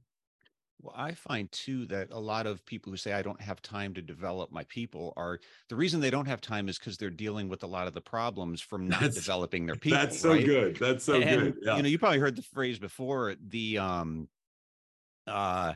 well, 0.86 0.94
I 0.96 1.14
find 1.14 1.52
too 1.52 1.88
that 1.88 2.10
a 2.12 2.20
lot 2.20 2.46
of 2.46 2.64
people 2.66 2.92
who 2.92 2.98
say 2.98 3.14
I 3.14 3.24
don't 3.24 3.42
have 3.42 3.60
time 3.62 3.94
to 3.96 4.02
develop 4.04 4.52
my 4.52 4.64
people 4.66 5.14
are 5.18 5.40
the 5.68 5.76
reason 5.76 6.00
they 6.00 6.12
don't 6.12 6.28
have 6.28 6.42
time 6.42 6.70
is 6.70 6.78
because 6.78 6.96
they're 6.96 7.10
dealing 7.10 7.50
with 7.50 7.64
a 7.64 7.68
lot 7.68 7.88
of 7.88 7.94
the 7.94 8.02
problems 8.02 8.62
from 8.62 8.88
not 8.88 9.00
That's- 9.00 9.16
developing 9.16 9.66
their 9.66 9.76
people. 9.76 9.98
That's 9.98 10.20
so 10.20 10.32
right? 10.32 10.46
good. 10.46 10.76
That's 10.76 11.04
so 11.04 11.16
and, 11.16 11.42
good. 11.42 11.56
Yeah. 11.64 11.78
You 11.78 11.84
know, 11.84 11.90
you 11.90 11.98
probably 11.98 12.20
heard 12.20 12.36
the 12.36 12.44
phrase 12.44 12.78
before. 12.78 13.34
The 13.50 13.80
um, 13.80 14.28
uh, 15.26 15.74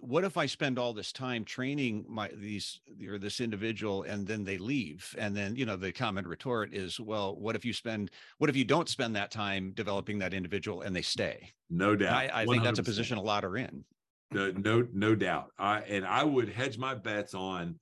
what 0.00 0.24
if 0.24 0.36
I 0.36 0.46
spend 0.46 0.78
all 0.78 0.92
this 0.92 1.12
time 1.12 1.44
training 1.44 2.04
my 2.08 2.28
these 2.34 2.80
or 3.08 3.18
this 3.18 3.40
individual 3.40 4.02
and 4.02 4.26
then 4.26 4.44
they 4.44 4.58
leave? 4.58 5.14
And 5.16 5.34
then 5.34 5.56
you 5.56 5.64
know 5.64 5.76
the 5.76 5.92
common 5.92 6.26
retort 6.26 6.74
is, 6.74 7.00
well, 7.00 7.36
what 7.36 7.56
if 7.56 7.64
you 7.64 7.72
spend 7.72 8.10
what 8.36 8.50
if 8.50 8.56
you 8.56 8.64
don't 8.64 8.88
spend 8.88 9.16
that 9.16 9.30
time 9.30 9.72
developing 9.74 10.18
that 10.18 10.34
individual 10.34 10.82
and 10.82 10.94
they 10.94 11.02
stay? 11.02 11.52
no 11.70 11.96
doubt. 11.96 12.12
I, 12.12 12.42
I 12.42 12.46
think 12.46 12.62
that's 12.62 12.78
a 12.78 12.82
position 12.82 13.16
a 13.16 13.22
lot 13.22 13.44
are 13.44 13.56
in. 13.56 13.84
No, 14.32 14.50
no, 14.50 14.86
no 14.92 15.14
doubt. 15.14 15.50
I 15.58 15.80
and 15.80 16.04
I 16.04 16.24
would 16.24 16.48
hedge 16.48 16.78
my 16.78 16.94
bets 16.94 17.34
on 17.34 17.78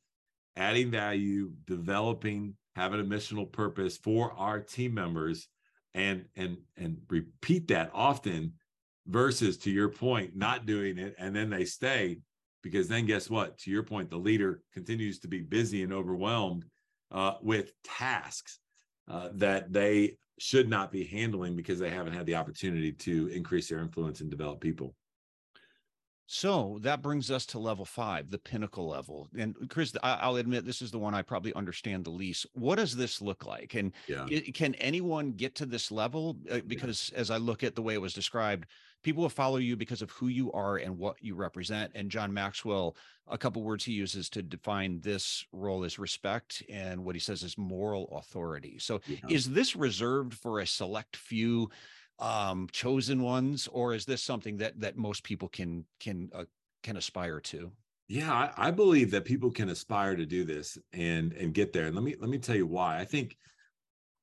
adding 0.56 0.90
value, 0.90 1.52
developing, 1.66 2.54
having 2.76 3.00
a 3.00 3.04
missional 3.04 3.50
purpose 3.50 3.96
for 3.96 4.32
our 4.32 4.60
team 4.60 4.94
members, 4.94 5.48
and 5.94 6.26
and 6.36 6.58
and 6.76 6.98
repeat 7.08 7.68
that 7.68 7.90
often 7.94 8.54
versus 9.06 9.58
to 9.58 9.70
your 9.70 9.88
point, 9.88 10.36
not 10.36 10.66
doing 10.66 10.98
it 10.98 11.14
and 11.18 11.34
then 11.34 11.50
they 11.50 11.64
stay. 11.64 12.18
Because 12.62 12.88
then 12.88 13.04
guess 13.04 13.28
what? 13.28 13.58
To 13.58 13.70
your 13.70 13.82
point, 13.82 14.08
the 14.08 14.16
leader 14.16 14.62
continues 14.72 15.18
to 15.20 15.28
be 15.28 15.42
busy 15.42 15.82
and 15.82 15.92
overwhelmed 15.92 16.64
uh, 17.10 17.34
with 17.42 17.72
tasks 17.84 18.58
uh, 19.06 19.28
that 19.34 19.70
they 19.70 20.16
should 20.38 20.68
not 20.68 20.90
be 20.90 21.04
handling 21.04 21.56
because 21.56 21.78
they 21.78 21.90
haven't 21.90 22.14
had 22.14 22.24
the 22.24 22.34
opportunity 22.36 22.90
to 22.90 23.28
increase 23.28 23.68
their 23.68 23.80
influence 23.80 24.20
and 24.20 24.30
develop 24.30 24.60
people. 24.60 24.94
So 26.26 26.78
that 26.80 27.02
brings 27.02 27.30
us 27.30 27.44
to 27.46 27.58
level 27.58 27.84
five, 27.84 28.30
the 28.30 28.38
pinnacle 28.38 28.88
level. 28.88 29.28
And 29.36 29.68
Chris, 29.68 29.94
I'll 30.02 30.36
admit 30.36 30.64
this 30.64 30.80
is 30.80 30.90
the 30.90 30.98
one 30.98 31.14
I 31.14 31.20
probably 31.20 31.52
understand 31.52 32.04
the 32.04 32.10
least. 32.10 32.46
What 32.54 32.76
does 32.76 32.96
this 32.96 33.20
look 33.20 33.44
like? 33.44 33.74
And 33.74 33.92
Yeah. 34.06 34.30
can 34.54 34.74
anyone 34.76 35.32
get 35.32 35.54
to 35.56 35.66
this 35.66 35.90
level? 35.90 36.38
Uh, 36.50 36.60
Because 36.66 37.10
as 37.10 37.30
I 37.30 37.36
look 37.36 37.62
at 37.62 37.74
the 37.74 37.82
way 37.82 37.92
it 37.92 38.00
was 38.00 38.14
described, 38.14 38.70
people 39.02 39.22
will 39.22 39.28
follow 39.28 39.58
you 39.58 39.76
because 39.76 40.00
of 40.00 40.10
who 40.12 40.28
you 40.28 40.50
are 40.52 40.78
and 40.78 40.96
what 40.96 41.22
you 41.22 41.34
represent. 41.34 41.92
And 41.94 42.10
John 42.10 42.32
Maxwell, 42.32 42.96
a 43.26 43.36
couple 43.36 43.62
words 43.62 43.84
he 43.84 43.92
uses 43.92 44.30
to 44.30 44.42
define 44.42 45.00
this 45.00 45.44
role 45.52 45.84
is 45.84 45.98
respect, 45.98 46.62
and 46.70 47.04
what 47.04 47.16
he 47.16 47.20
says 47.20 47.42
is 47.42 47.58
moral 47.58 48.08
authority. 48.16 48.78
So 48.78 49.02
Yeah. 49.06 49.18
is 49.26 49.50
this 49.50 49.76
reserved 49.76 50.32
for 50.32 50.58
a 50.60 50.66
select 50.66 51.16
few? 51.16 51.68
Um 52.18 52.68
chosen 52.72 53.22
ones 53.22 53.68
or 53.72 53.92
is 53.94 54.04
this 54.04 54.22
something 54.22 54.56
that 54.58 54.78
that 54.80 54.96
most 54.96 55.24
people 55.24 55.48
can 55.48 55.84
can 55.98 56.30
uh, 56.34 56.44
can 56.82 56.96
aspire 56.96 57.40
to 57.40 57.72
Yeah, 58.08 58.32
I, 58.32 58.68
I 58.68 58.70
believe 58.70 59.10
that 59.12 59.24
people 59.24 59.50
can 59.50 59.70
aspire 59.70 60.14
to 60.14 60.26
do 60.26 60.44
this 60.44 60.78
and 60.92 61.32
and 61.32 61.54
get 61.54 61.72
there. 61.72 61.86
And 61.86 61.94
let 61.94 62.04
me 62.04 62.14
let 62.20 62.30
me 62.30 62.38
tell 62.38 62.56
you 62.56 62.66
why. 62.66 62.98
I 62.98 63.04
think 63.04 63.36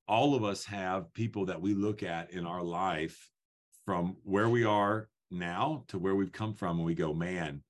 all 0.08 0.36
of 0.36 0.44
us 0.44 0.66
have 0.66 1.14
people 1.14 1.46
that 1.48 1.62
we 1.62 1.74
look 1.74 2.04
at 2.04 2.32
in 2.32 2.46
our 2.46 2.62
life 2.62 3.30
from 3.86 4.18
where 4.24 4.50
we 4.50 4.64
are 4.64 5.10
now 5.32 5.84
to 5.88 5.98
where 5.98 6.16
we've 6.16 6.32
come 6.32 6.54
from, 6.54 6.78
and 6.78 6.86
we 6.86 6.94
go, 6.96 7.14
man, 7.14 7.64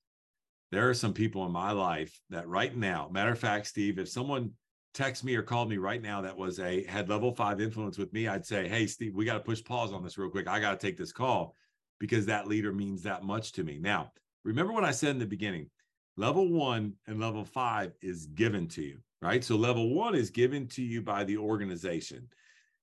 there 0.72 0.90
are 0.90 0.94
some 0.94 1.14
people 1.14 1.46
in 1.46 1.52
my 1.52 1.72
life 1.72 2.20
that 2.30 2.48
right 2.48 2.76
now, 2.76 3.10
matter 3.12 3.32
of 3.32 3.40
fact, 3.40 3.68
Steve, 3.68 4.00
if 4.00 4.10
someone 4.10 4.52
texted 4.94 5.24
me 5.24 5.36
or 5.36 5.42
called 5.42 5.70
me 5.70 5.78
right 5.78 6.02
now 6.02 6.22
that 6.22 6.38
was 6.38 6.60
a 6.60 6.86
had 6.86 7.10
level 7.10 7.34
five 7.34 7.62
influence 7.62 7.98
with 7.98 8.12
me, 8.14 8.28
I'd 8.28 8.46
say, 8.46 8.68
hey, 8.68 8.88
Steve, 8.88 9.16
we 9.16 9.26
got 9.26 9.34
to 9.36 9.40
push 9.40 9.64
pause 9.64 9.94
on 9.94 10.04
this 10.04 10.18
real 10.18 10.30
quick. 10.30 10.48
I 10.48 10.60
got 10.60 10.80
to 10.80 10.86
take 10.86 10.98
this 10.98 11.12
call 11.12 11.56
because 12.00 12.26
that 12.26 12.48
leader 12.48 12.74
means 12.74 13.04
that 13.04 13.24
much 13.24 13.52
to 13.54 13.64
me. 13.64 13.78
Now, 13.80 14.12
remember 14.44 14.74
what 14.74 14.84
I 14.84 14.92
said 14.92 15.12
in 15.12 15.20
the 15.20 15.26
beginning 15.26 15.70
level 16.18 16.50
one 16.50 16.94
and 17.08 17.20
level 17.20 17.46
five 17.46 17.94
is 18.02 18.26
given 18.28 18.68
to 18.68 18.82
you, 18.82 19.00
right? 19.22 19.44
So 19.44 19.56
level 19.56 19.94
one 19.96 20.14
is 20.14 20.30
given 20.30 20.68
to 20.70 20.84
you 20.84 21.02
by 21.02 21.24
the 21.24 21.38
organization. 21.38 22.28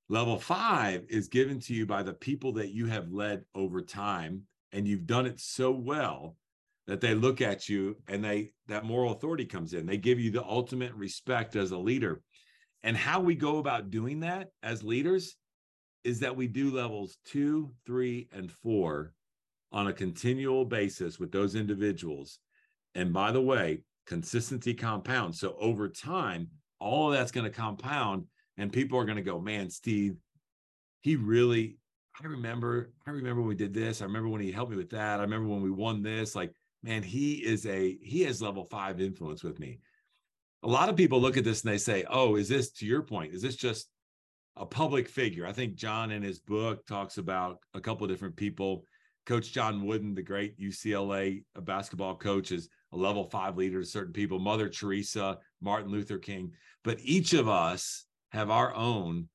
Level 0.08 0.38
five 0.38 1.04
is 1.10 1.28
given 1.28 1.60
to 1.60 1.74
you 1.74 1.84
by 1.84 2.02
the 2.02 2.14
people 2.14 2.52
that 2.52 2.70
you 2.70 2.86
have 2.86 3.12
led 3.12 3.44
over 3.54 3.82
time, 3.82 4.42
and 4.72 4.88
you've 4.88 5.06
done 5.06 5.26
it 5.26 5.38
so 5.38 5.70
well 5.70 6.36
that 6.88 7.00
they 7.00 7.14
look 7.14 7.40
at 7.40 7.68
you 7.68 7.96
and 8.08 8.24
they 8.24 8.50
that 8.66 8.84
moral 8.84 9.12
authority 9.12 9.44
comes 9.44 9.74
in. 9.74 9.86
They 9.86 9.98
give 9.98 10.18
you 10.18 10.32
the 10.32 10.44
ultimate 10.44 10.92
respect 10.94 11.54
as 11.54 11.70
a 11.70 11.78
leader. 11.78 12.22
And 12.82 12.96
how 12.96 13.20
we 13.20 13.34
go 13.34 13.58
about 13.58 13.90
doing 13.90 14.20
that 14.20 14.48
as 14.62 14.82
leaders 14.82 15.36
is 16.02 16.20
that 16.20 16.36
we 16.36 16.48
do 16.48 16.74
levels 16.74 17.18
two, 17.26 17.72
three, 17.86 18.28
and 18.32 18.50
four 18.50 19.12
on 19.70 19.88
a 19.88 19.92
continual 19.92 20.64
basis 20.64 21.18
with 21.18 21.30
those 21.30 21.54
individuals. 21.54 22.38
And 22.94 23.12
by 23.12 23.32
the 23.32 23.42
way, 23.42 23.82
consistency 24.06 24.72
compounds. 24.72 25.38
So 25.38 25.56
over 25.60 25.88
time, 25.88 26.48
all 26.80 27.12
of 27.12 27.18
that's 27.18 27.32
going 27.32 27.44
to 27.44 27.50
compound, 27.50 28.24
and 28.56 28.72
people 28.72 28.98
are 28.98 29.04
going 29.04 29.16
to 29.16 29.22
go, 29.22 29.38
man, 29.38 29.68
Steve, 29.68 30.16
he 31.00 31.16
really, 31.16 31.76
I 32.22 32.26
remember, 32.26 32.92
I 33.06 33.10
remember 33.10 33.42
when 33.42 33.48
we 33.48 33.54
did 33.56 33.74
this. 33.74 34.00
I 34.00 34.06
remember 34.06 34.28
when 34.28 34.40
he 34.40 34.50
helped 34.50 34.70
me 34.70 34.78
with 34.78 34.90
that. 34.90 35.18
I 35.18 35.22
remember 35.22 35.48
when 35.48 35.62
we 35.62 35.70
won 35.70 36.02
this. 36.02 36.34
Like, 36.34 36.54
man, 36.82 37.02
he 37.02 37.34
is 37.34 37.66
a, 37.66 37.98
he 38.02 38.22
has 38.22 38.42
level 38.42 38.64
five 38.64 39.00
influence 39.00 39.42
with 39.42 39.58
me. 39.58 39.80
A 40.62 40.68
lot 40.68 40.88
of 40.88 40.96
people 40.96 41.20
look 41.20 41.36
at 41.36 41.44
this 41.44 41.62
and 41.62 41.72
they 41.72 41.78
say, 41.78 42.04
oh, 42.08 42.36
is 42.36 42.48
this, 42.48 42.70
to 42.72 42.86
your 42.86 43.02
point, 43.02 43.34
is 43.34 43.42
this 43.42 43.56
just 43.56 43.88
a 44.56 44.66
public 44.66 45.08
figure? 45.08 45.46
I 45.46 45.52
think 45.52 45.74
John 45.74 46.10
in 46.10 46.22
his 46.22 46.40
book 46.40 46.84
talks 46.86 47.18
about 47.18 47.58
a 47.74 47.80
couple 47.80 48.04
of 48.04 48.10
different 48.10 48.36
people. 48.36 48.84
Coach 49.26 49.52
John 49.52 49.86
Wooden, 49.86 50.14
the 50.14 50.22
great 50.22 50.58
UCLA 50.58 51.44
basketball 51.62 52.16
coach, 52.16 52.50
is 52.50 52.68
a 52.92 52.96
level 52.96 53.24
five 53.24 53.56
leader 53.56 53.80
to 53.80 53.86
certain 53.86 54.12
people, 54.12 54.38
Mother 54.38 54.68
Teresa, 54.68 55.38
Martin 55.60 55.90
Luther 55.90 56.18
King. 56.18 56.52
But 56.82 56.98
each 57.02 57.34
of 57.34 57.48
us 57.48 58.06
have 58.30 58.50
our 58.50 58.74
own 58.74 59.28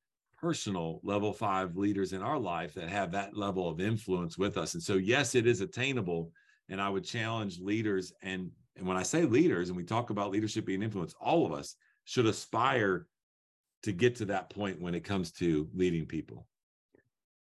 personal 0.44 1.00
level 1.04 1.32
five 1.32 1.78
leaders 1.78 2.12
in 2.12 2.22
our 2.22 2.38
life 2.38 2.74
that 2.74 2.90
have 2.90 3.12
that 3.12 3.38
level 3.38 3.70
of 3.70 3.80
influence 3.80 4.38
with 4.38 4.58
us. 4.58 4.74
And 4.74 4.84
so, 4.84 4.96
yes, 4.96 5.36
it 5.36 5.48
is 5.48 5.62
attainable. 5.62 6.32
And 6.70 6.82
I 6.82 6.90
would 6.90 7.04
challenge 7.04 7.60
leaders. 7.60 8.14
And, 8.22 8.52
and 8.76 8.88
when 8.88 8.98
I 8.98 9.04
say 9.04 9.26
leaders, 9.26 9.70
and 9.70 9.78
we 9.78 9.84
talk 9.84 10.10
about 10.10 10.32
leadership 10.32 10.66
being 10.66 10.82
influence, 10.82 11.14
all 11.20 11.46
of 11.46 11.52
us 11.52 11.76
should 12.06 12.26
aspire 12.26 13.08
to 13.84 13.92
get 13.92 14.16
to 14.16 14.26
that 14.26 14.50
point 14.50 14.82
when 14.82 14.96
it 14.96 15.04
comes 15.04 15.32
to 15.32 15.70
leading 15.74 16.06
people. 16.06 16.48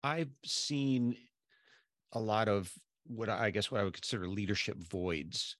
i've 0.02 0.30
seen 0.44 1.16
a 2.12 2.20
lot 2.20 2.48
of 2.48 2.70
what 3.06 3.28
i 3.28 3.50
guess 3.50 3.70
what 3.70 3.80
i 3.80 3.84
would 3.84 3.94
consider 3.94 4.28
leadership 4.28 4.76
voids 4.76 5.56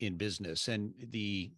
in 0.00 0.16
business 0.16 0.68
and 0.68 0.92
the 1.10 1.52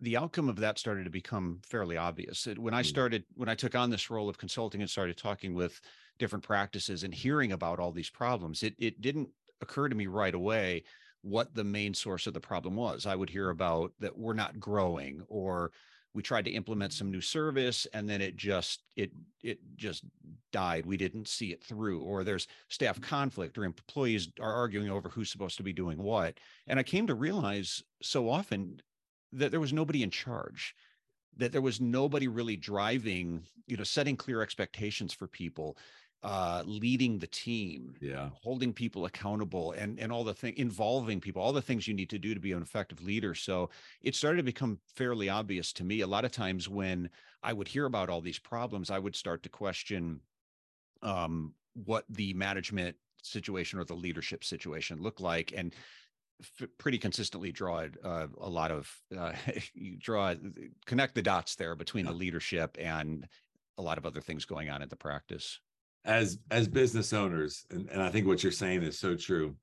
the 0.00 0.16
outcome 0.16 0.48
of 0.48 0.56
that 0.56 0.78
started 0.78 1.04
to 1.04 1.10
become 1.10 1.60
fairly 1.64 1.96
obvious 1.96 2.46
when 2.56 2.74
i 2.74 2.82
mm. 2.82 2.86
started 2.86 3.24
when 3.34 3.48
i 3.48 3.54
took 3.54 3.74
on 3.74 3.90
this 3.90 4.10
role 4.10 4.28
of 4.28 4.38
consulting 4.38 4.80
and 4.80 4.90
started 4.90 5.16
talking 5.16 5.54
with 5.54 5.80
different 6.18 6.44
practices 6.44 7.04
and 7.04 7.14
hearing 7.14 7.52
about 7.52 7.78
all 7.78 7.92
these 7.92 8.10
problems 8.10 8.62
it 8.62 8.74
it 8.78 9.00
didn't 9.00 9.28
occur 9.60 9.88
to 9.88 9.94
me 9.94 10.06
right 10.06 10.34
away 10.34 10.84
what 11.22 11.54
the 11.54 11.64
main 11.64 11.94
source 11.94 12.26
of 12.26 12.34
the 12.34 12.40
problem 12.40 12.76
was. 12.76 13.06
I 13.06 13.16
would 13.16 13.30
hear 13.30 13.50
about 13.50 13.92
that 14.00 14.16
we're 14.16 14.34
not 14.34 14.60
growing 14.60 15.22
or 15.28 15.72
we 16.14 16.22
tried 16.22 16.46
to 16.46 16.50
implement 16.50 16.92
some 16.92 17.10
new 17.10 17.20
service 17.20 17.86
and 17.92 18.08
then 18.08 18.20
it 18.20 18.36
just 18.36 18.82
it 18.96 19.10
it 19.42 19.58
just 19.76 20.04
died. 20.52 20.86
We 20.86 20.96
didn't 20.96 21.28
see 21.28 21.52
it 21.52 21.62
through 21.62 22.00
or 22.00 22.24
there's 22.24 22.46
staff 22.68 23.00
conflict 23.00 23.58
or 23.58 23.64
employees 23.64 24.28
are 24.40 24.54
arguing 24.54 24.90
over 24.90 25.08
who's 25.08 25.30
supposed 25.30 25.56
to 25.58 25.62
be 25.62 25.72
doing 25.72 25.98
what. 25.98 26.38
And 26.66 26.78
i 26.78 26.82
came 26.82 27.06
to 27.06 27.14
realize 27.14 27.82
so 28.02 28.28
often 28.28 28.80
that 29.32 29.50
there 29.50 29.60
was 29.60 29.72
nobody 29.72 30.02
in 30.02 30.10
charge 30.10 30.74
that 31.36 31.52
there 31.52 31.62
was 31.62 31.80
nobody 31.80 32.28
really 32.28 32.56
driving 32.56 33.42
you 33.66 33.76
know 33.76 33.84
setting 33.84 34.16
clear 34.16 34.42
expectations 34.42 35.12
for 35.12 35.26
people 35.26 35.76
uh 36.24 36.64
leading 36.66 37.16
the 37.18 37.28
team 37.28 37.94
yeah. 38.00 38.30
holding 38.42 38.72
people 38.72 39.04
accountable 39.04 39.70
and 39.72 40.00
and 40.00 40.10
all 40.10 40.24
the 40.24 40.34
thing 40.34 40.52
involving 40.56 41.20
people 41.20 41.40
all 41.40 41.52
the 41.52 41.62
things 41.62 41.86
you 41.86 41.94
need 41.94 42.10
to 42.10 42.18
do 42.18 42.34
to 42.34 42.40
be 42.40 42.52
an 42.52 42.62
effective 42.62 43.02
leader. 43.02 43.34
So 43.34 43.70
it 44.02 44.16
started 44.16 44.38
to 44.38 44.42
become 44.42 44.80
fairly 44.96 45.28
obvious 45.28 45.72
to 45.74 45.84
me. 45.84 46.00
A 46.00 46.06
lot 46.06 46.24
of 46.24 46.32
times 46.32 46.68
when 46.68 47.08
i 47.42 47.52
would 47.52 47.68
hear 47.68 47.86
about 47.86 48.08
all 48.08 48.20
these 48.20 48.38
problems 48.38 48.90
i 48.90 48.98
would 48.98 49.14
start 49.14 49.42
to 49.44 49.48
question 49.48 50.20
um 51.02 51.54
what 51.84 52.04
the 52.08 52.34
management 52.34 52.96
situation 53.22 53.78
or 53.78 53.84
the 53.84 53.94
leadership 53.94 54.44
situation 54.44 55.00
looked 55.00 55.20
like 55.20 55.52
and 55.56 55.74
f- 56.40 56.68
pretty 56.78 56.98
consistently 56.98 57.52
draw 57.52 57.84
uh, 58.04 58.26
a 58.40 58.48
lot 58.48 58.70
of 58.70 58.92
uh, 59.16 59.32
you 59.74 59.96
draw 59.96 60.34
connect 60.86 61.14
the 61.14 61.22
dots 61.22 61.54
there 61.54 61.74
between 61.74 62.04
yeah. 62.04 62.12
the 62.12 62.16
leadership 62.16 62.76
and 62.80 63.28
a 63.76 63.82
lot 63.82 63.98
of 63.98 64.06
other 64.06 64.20
things 64.20 64.44
going 64.44 64.68
on 64.68 64.82
in 64.82 64.88
the 64.88 64.96
practice 64.96 65.60
as 66.04 66.38
as 66.50 66.68
business 66.68 67.12
owners 67.12 67.66
and, 67.70 67.88
and 67.90 68.02
i 68.02 68.08
think 68.08 68.26
what 68.26 68.42
you're 68.42 68.52
saying 68.52 68.82
is 68.82 68.98
so 68.98 69.14
true. 69.14 69.56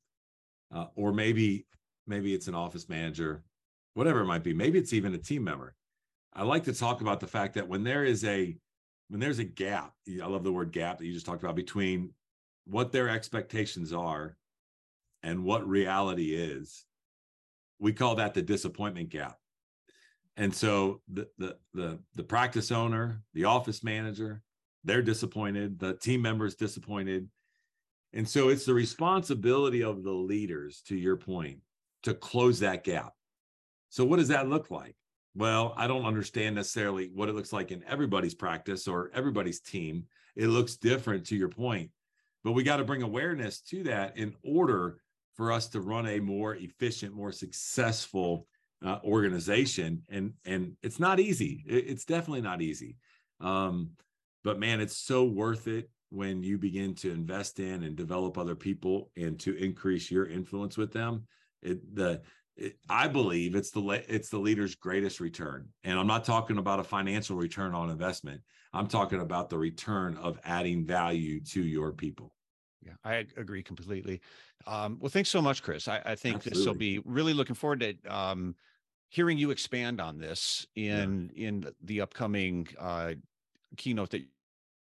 Uh, 0.73 0.87
or 0.95 1.13
maybe 1.13 1.65
maybe 2.07 2.33
it's 2.33 2.47
an 2.47 2.55
office 2.55 2.89
manager 2.89 3.43
whatever 3.93 4.21
it 4.21 4.25
might 4.25 4.43
be 4.43 4.53
maybe 4.53 4.79
it's 4.79 4.93
even 4.93 5.13
a 5.13 5.17
team 5.17 5.43
member. 5.43 5.75
I 6.33 6.43
like 6.43 6.65
to 6.65 6.73
talk 6.73 6.99
about 7.01 7.21
the 7.21 7.27
fact 7.27 7.53
that 7.53 7.67
when 7.67 7.83
there 7.83 8.03
is 8.03 8.25
a 8.25 8.57
when 9.09 9.19
there's 9.19 9.39
a 9.39 9.45
gap 9.45 9.93
i 10.21 10.25
love 10.25 10.43
the 10.43 10.51
word 10.51 10.71
gap 10.71 10.97
that 10.97 11.05
you 11.05 11.13
just 11.13 11.25
talked 11.25 11.43
about 11.43 11.55
between 11.55 12.11
what 12.65 12.91
their 12.91 13.09
expectations 13.09 13.93
are 13.93 14.35
and 15.23 15.43
what 15.43 15.67
reality 15.67 16.33
is 16.35 16.85
we 17.79 17.93
call 17.93 18.15
that 18.15 18.33
the 18.33 18.41
disappointment 18.41 19.09
gap. 19.09 19.37
And 20.37 20.53
so 20.53 21.01
the 21.11 21.27
the 21.37 21.57
the, 21.73 21.99
the 22.15 22.23
practice 22.23 22.71
owner 22.71 23.21
the 23.33 23.45
office 23.45 23.83
manager 23.83 24.41
they're 24.85 25.01
disappointed 25.01 25.79
the 25.79 25.95
team 25.95 26.21
members 26.21 26.55
disappointed. 26.55 27.27
And 28.13 28.27
so 28.27 28.47
it's 28.47 28.65
the 28.65 28.73
responsibility 28.73 29.83
of 29.83 30.03
the 30.03 30.11
leaders 30.11 30.81
to 30.87 30.95
your 30.95 31.17
point 31.17 31.59
to 32.03 32.13
close 32.13 32.59
that 32.59 32.83
gap. 32.83 33.11
So 33.89 34.05
what 34.05 34.17
does 34.17 34.29
that 34.29 34.47
look 34.47 34.71
like? 34.71 34.95
Well 35.37 35.73
i 35.75 35.85
don't 35.85 36.05
understand 36.05 36.55
necessarily 36.55 37.09
what 37.13 37.27
it 37.27 37.35
looks 37.35 37.51
like 37.51 37.71
in 37.71 37.83
everybody's 37.83 38.35
practice 38.35 38.87
or 38.87 39.11
everybody's 39.13 39.59
team. 39.59 40.05
It 40.35 40.47
looks 40.47 40.77
different 40.77 41.25
to 41.27 41.35
your 41.35 41.49
point. 41.49 41.91
But 42.43 42.53
we 42.53 42.63
got 42.63 42.77
to 42.77 42.85
bring 42.85 43.01
awareness 43.01 43.59
to 43.61 43.83
that 43.83 44.17
in 44.17 44.35
order 44.43 44.99
for 45.35 45.51
us 45.51 45.67
to 45.69 45.81
run 45.81 46.07
a 46.07 46.19
more 46.19 46.55
efficient 46.55 47.13
more 47.13 47.31
successful 47.31 48.47
uh, 48.85 48.99
organization. 49.03 50.03
And 50.09 50.33
and 50.45 50.77
it's 50.83 50.99
not 50.99 51.19
easy. 51.19 51.63
It, 51.67 51.85
it's 51.87 52.05
definitely 52.05 52.41
not 52.41 52.61
easy. 52.61 52.97
Um, 53.41 53.91
but 54.45 54.59
man, 54.59 54.79
it's 54.79 54.95
so 54.95 55.25
worth 55.25 55.67
it 55.67 55.89
when 56.11 56.43
you 56.43 56.57
begin 56.59 56.93
to 56.93 57.11
invest 57.11 57.59
in 57.59 57.83
and 57.83 57.95
develop 57.95 58.37
other 58.37 58.55
people 58.55 59.11
and 59.17 59.39
to 59.39 59.55
increase 59.55 60.11
your 60.11 60.27
influence 60.27 60.77
with 60.77 60.93
them. 60.93 61.27
It, 61.63 61.95
the 61.95 62.21
it, 62.55 62.77
I 62.87 63.07
believe 63.07 63.55
it's 63.55 63.71
the 63.71 63.81
it's 64.07 64.29
the 64.29 64.37
leader's 64.37 64.75
greatest 64.75 65.19
return, 65.19 65.67
and 65.83 65.99
I'm 65.99 66.07
not 66.07 66.23
talking 66.23 66.59
about 66.59 66.79
a 66.79 66.83
financial 66.83 67.35
return 67.35 67.73
on 67.73 67.89
investment. 67.89 68.41
I'm 68.71 68.87
talking 68.87 69.19
about 69.19 69.49
the 69.49 69.57
return 69.57 70.15
of 70.17 70.39
adding 70.45 70.85
value 70.85 71.41
to 71.45 71.63
your 71.63 71.91
people. 71.91 72.33
Yeah, 72.85 72.93
I 73.03 73.25
agree 73.35 73.63
completely. 73.63 74.21
Um, 74.67 74.99
well, 75.01 75.09
thanks 75.09 75.29
so 75.29 75.41
much, 75.41 75.63
Chris. 75.63 75.87
I, 75.87 76.01
I 76.05 76.15
think 76.15 76.43
this 76.43 76.65
will 76.65 76.75
be 76.75 76.99
really 77.03 77.33
looking 77.33 77.55
forward 77.55 77.79
to 77.79 77.95
um, 78.07 78.55
hearing 79.09 79.39
you 79.39 79.49
expand 79.49 79.99
on 79.99 80.19
this 80.19 80.67
in 80.75 81.31
yeah. 81.33 81.47
in 81.47 81.65
the 81.83 82.01
upcoming 82.01 82.67
uh, 82.79 83.13
keynote 83.75 84.11
that 84.11 84.23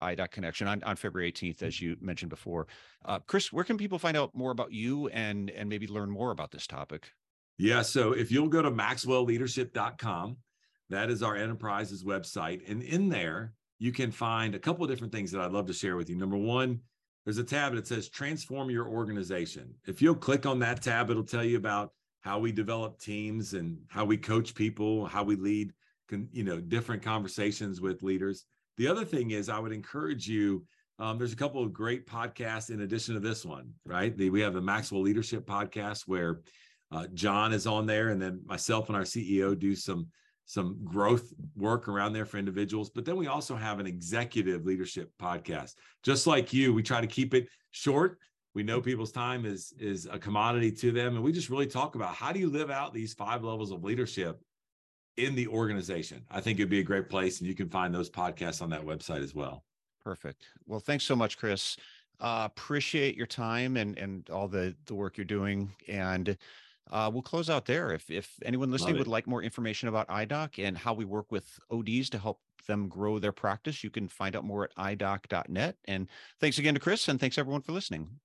iDoc 0.01 0.31
Connection 0.31 0.67
on, 0.67 0.83
on 0.83 0.95
February 0.95 1.31
18th, 1.31 1.63
as 1.63 1.81
you 1.81 1.95
mentioned 2.01 2.29
before. 2.29 2.67
Uh, 3.05 3.19
Chris, 3.19 3.51
where 3.51 3.63
can 3.63 3.77
people 3.77 3.99
find 3.99 4.17
out 4.17 4.33
more 4.35 4.51
about 4.51 4.71
you 4.71 5.07
and 5.09 5.49
and 5.51 5.69
maybe 5.69 5.88
learn 5.88 6.09
more 6.09 6.31
about 6.31 6.51
this 6.51 6.67
topic? 6.67 7.12
Yeah, 7.57 7.81
so 7.81 8.13
if 8.13 8.31
you'll 8.31 8.47
go 8.47 8.62
to 8.62 8.71
maxwellleadership.com, 8.71 10.38
that 10.89 11.09
is 11.09 11.21
our 11.21 11.35
enterprise's 11.35 12.03
website, 12.03 12.69
and 12.69 12.81
in 12.81 13.09
there 13.09 13.53
you 13.79 13.91
can 13.91 14.12
find 14.12 14.55
a 14.55 14.59
couple 14.59 14.83
of 14.83 14.89
different 14.89 15.13
things 15.13 15.31
that 15.31 15.41
I'd 15.41 15.51
love 15.51 15.67
to 15.67 15.73
share 15.73 15.95
with 15.95 16.09
you. 16.09 16.15
Number 16.15 16.38
one, 16.38 16.81
there's 17.25 17.38
a 17.38 17.43
tab 17.43 17.75
that 17.75 17.88
says 17.88 18.09
transform 18.09 18.69
your 18.69 18.88
organization. 18.88 19.73
If 19.88 20.01
you'll 20.01 20.15
click 20.15 20.45
on 20.45 20.59
that 20.59 20.81
tab, 20.81 21.09
it'll 21.09 21.23
tell 21.23 21.43
you 21.43 21.57
about 21.57 21.93
how 22.21 22.39
we 22.39 22.51
develop 22.51 22.99
teams 22.99 23.53
and 23.53 23.79
how 23.88 24.05
we 24.05 24.17
coach 24.17 24.53
people, 24.53 25.05
how 25.05 25.23
we 25.23 25.35
lead, 25.35 25.73
you 26.31 26.43
know, 26.43 26.59
different 26.59 27.01
conversations 27.01 27.81
with 27.81 28.03
leaders. 28.03 28.45
The 28.79 28.87
other 28.87 29.03
thing 29.03 29.31
is, 29.31 29.49
I 29.49 29.59
would 29.59 29.73
encourage 29.73 30.25
you. 30.25 30.63
Um, 30.99 31.17
there's 31.17 31.33
a 31.33 31.35
couple 31.35 31.61
of 31.61 31.73
great 31.73 32.07
podcasts 32.07 32.69
in 32.69 32.81
addition 32.81 33.13
to 33.13 33.19
this 33.19 33.43
one, 33.43 33.73
right? 33.85 34.17
The, 34.17 34.29
we 34.29 34.39
have 34.39 34.53
the 34.53 34.61
Maxwell 34.61 35.01
Leadership 35.01 35.45
podcast 35.45 36.03
where 36.07 36.39
uh, 36.89 37.07
John 37.13 37.51
is 37.51 37.67
on 37.67 37.85
there, 37.85 38.07
and 38.07 38.21
then 38.21 38.41
myself 38.45 38.87
and 38.87 38.95
our 38.95 39.03
CEO 39.03 39.59
do 39.59 39.75
some 39.75 40.07
some 40.45 40.79
growth 40.85 41.31
work 41.57 41.89
around 41.89 42.13
there 42.13 42.25
for 42.25 42.37
individuals. 42.37 42.89
But 42.89 43.03
then 43.03 43.17
we 43.17 43.27
also 43.27 43.53
have 43.53 43.79
an 43.79 43.85
executive 43.85 44.65
leadership 44.65 45.11
podcast. 45.21 45.73
Just 46.01 46.25
like 46.25 46.53
you, 46.53 46.73
we 46.73 46.81
try 46.81 47.01
to 47.01 47.07
keep 47.07 47.33
it 47.33 47.49
short. 47.71 48.17
We 48.55 48.63
know 48.63 48.79
people's 48.79 49.11
time 49.11 49.45
is 49.45 49.73
is 49.77 50.07
a 50.09 50.17
commodity 50.17 50.71
to 50.71 50.93
them, 50.93 51.15
and 51.15 51.23
we 51.23 51.33
just 51.33 51.49
really 51.49 51.67
talk 51.67 51.95
about 51.95 52.15
how 52.15 52.31
do 52.31 52.39
you 52.39 52.49
live 52.49 52.71
out 52.71 52.93
these 52.93 53.13
five 53.13 53.43
levels 53.43 53.71
of 53.71 53.83
leadership 53.83 54.39
in 55.19 55.36
the 55.36 55.47
organization. 55.47 56.23
I 56.32 56.41
think 56.41 56.60
it'd 56.60 56.69
be 56.69 56.79
a 56.79 56.84
great 56.84 57.10
place, 57.10 57.39
and 57.39 57.47
you 57.47 57.55
can 57.55 57.69
find 57.69 57.93
those 57.93 58.10
podcasts 58.10 58.62
on 58.62 58.69
that 58.71 58.86
website 58.86 59.23
as 59.23 59.36
well. 59.36 59.63
Perfect. 60.03 60.45
Well, 60.65 60.79
thanks 60.79 61.03
so 61.03 61.15
much, 61.15 61.38
Chris. 61.38 61.77
Uh, 62.19 62.43
appreciate 62.45 63.15
your 63.15 63.27
time 63.27 63.77
and 63.77 63.97
and 63.97 64.29
all 64.29 64.47
the 64.47 64.75
the 64.86 64.95
work 64.95 65.17
you're 65.17 65.25
doing. 65.25 65.71
And 65.88 66.38
uh, 66.91 67.10
we'll 67.12 67.21
close 67.21 67.49
out 67.49 67.65
there. 67.65 67.93
If 67.93 68.10
if 68.10 68.39
anyone 68.43 68.71
listening 68.71 68.97
would 68.97 69.08
like 69.08 69.27
more 69.27 69.43
information 69.43 69.89
about 69.89 70.08
iDoc 70.08 70.65
and 70.65 70.77
how 70.77 70.93
we 70.93 71.05
work 71.05 71.32
with 71.32 71.60
ODs 71.71 72.10
to 72.12 72.17
help 72.17 72.39
them 72.67 72.88
grow 72.88 73.19
their 73.19 73.32
practice, 73.32 73.84
you 73.84 73.89
can 73.89 74.08
find 74.08 74.36
out 74.36 74.43
more 74.43 74.65
at 74.65 74.75
idoc.net. 74.75 75.77
And 75.86 76.08
thanks 76.39 76.58
again 76.58 76.73
to 76.73 76.79
Chris, 76.79 77.08
and 77.08 77.19
thanks 77.19 77.38
everyone 77.38 77.62
for 77.62 77.71
listening. 77.71 78.19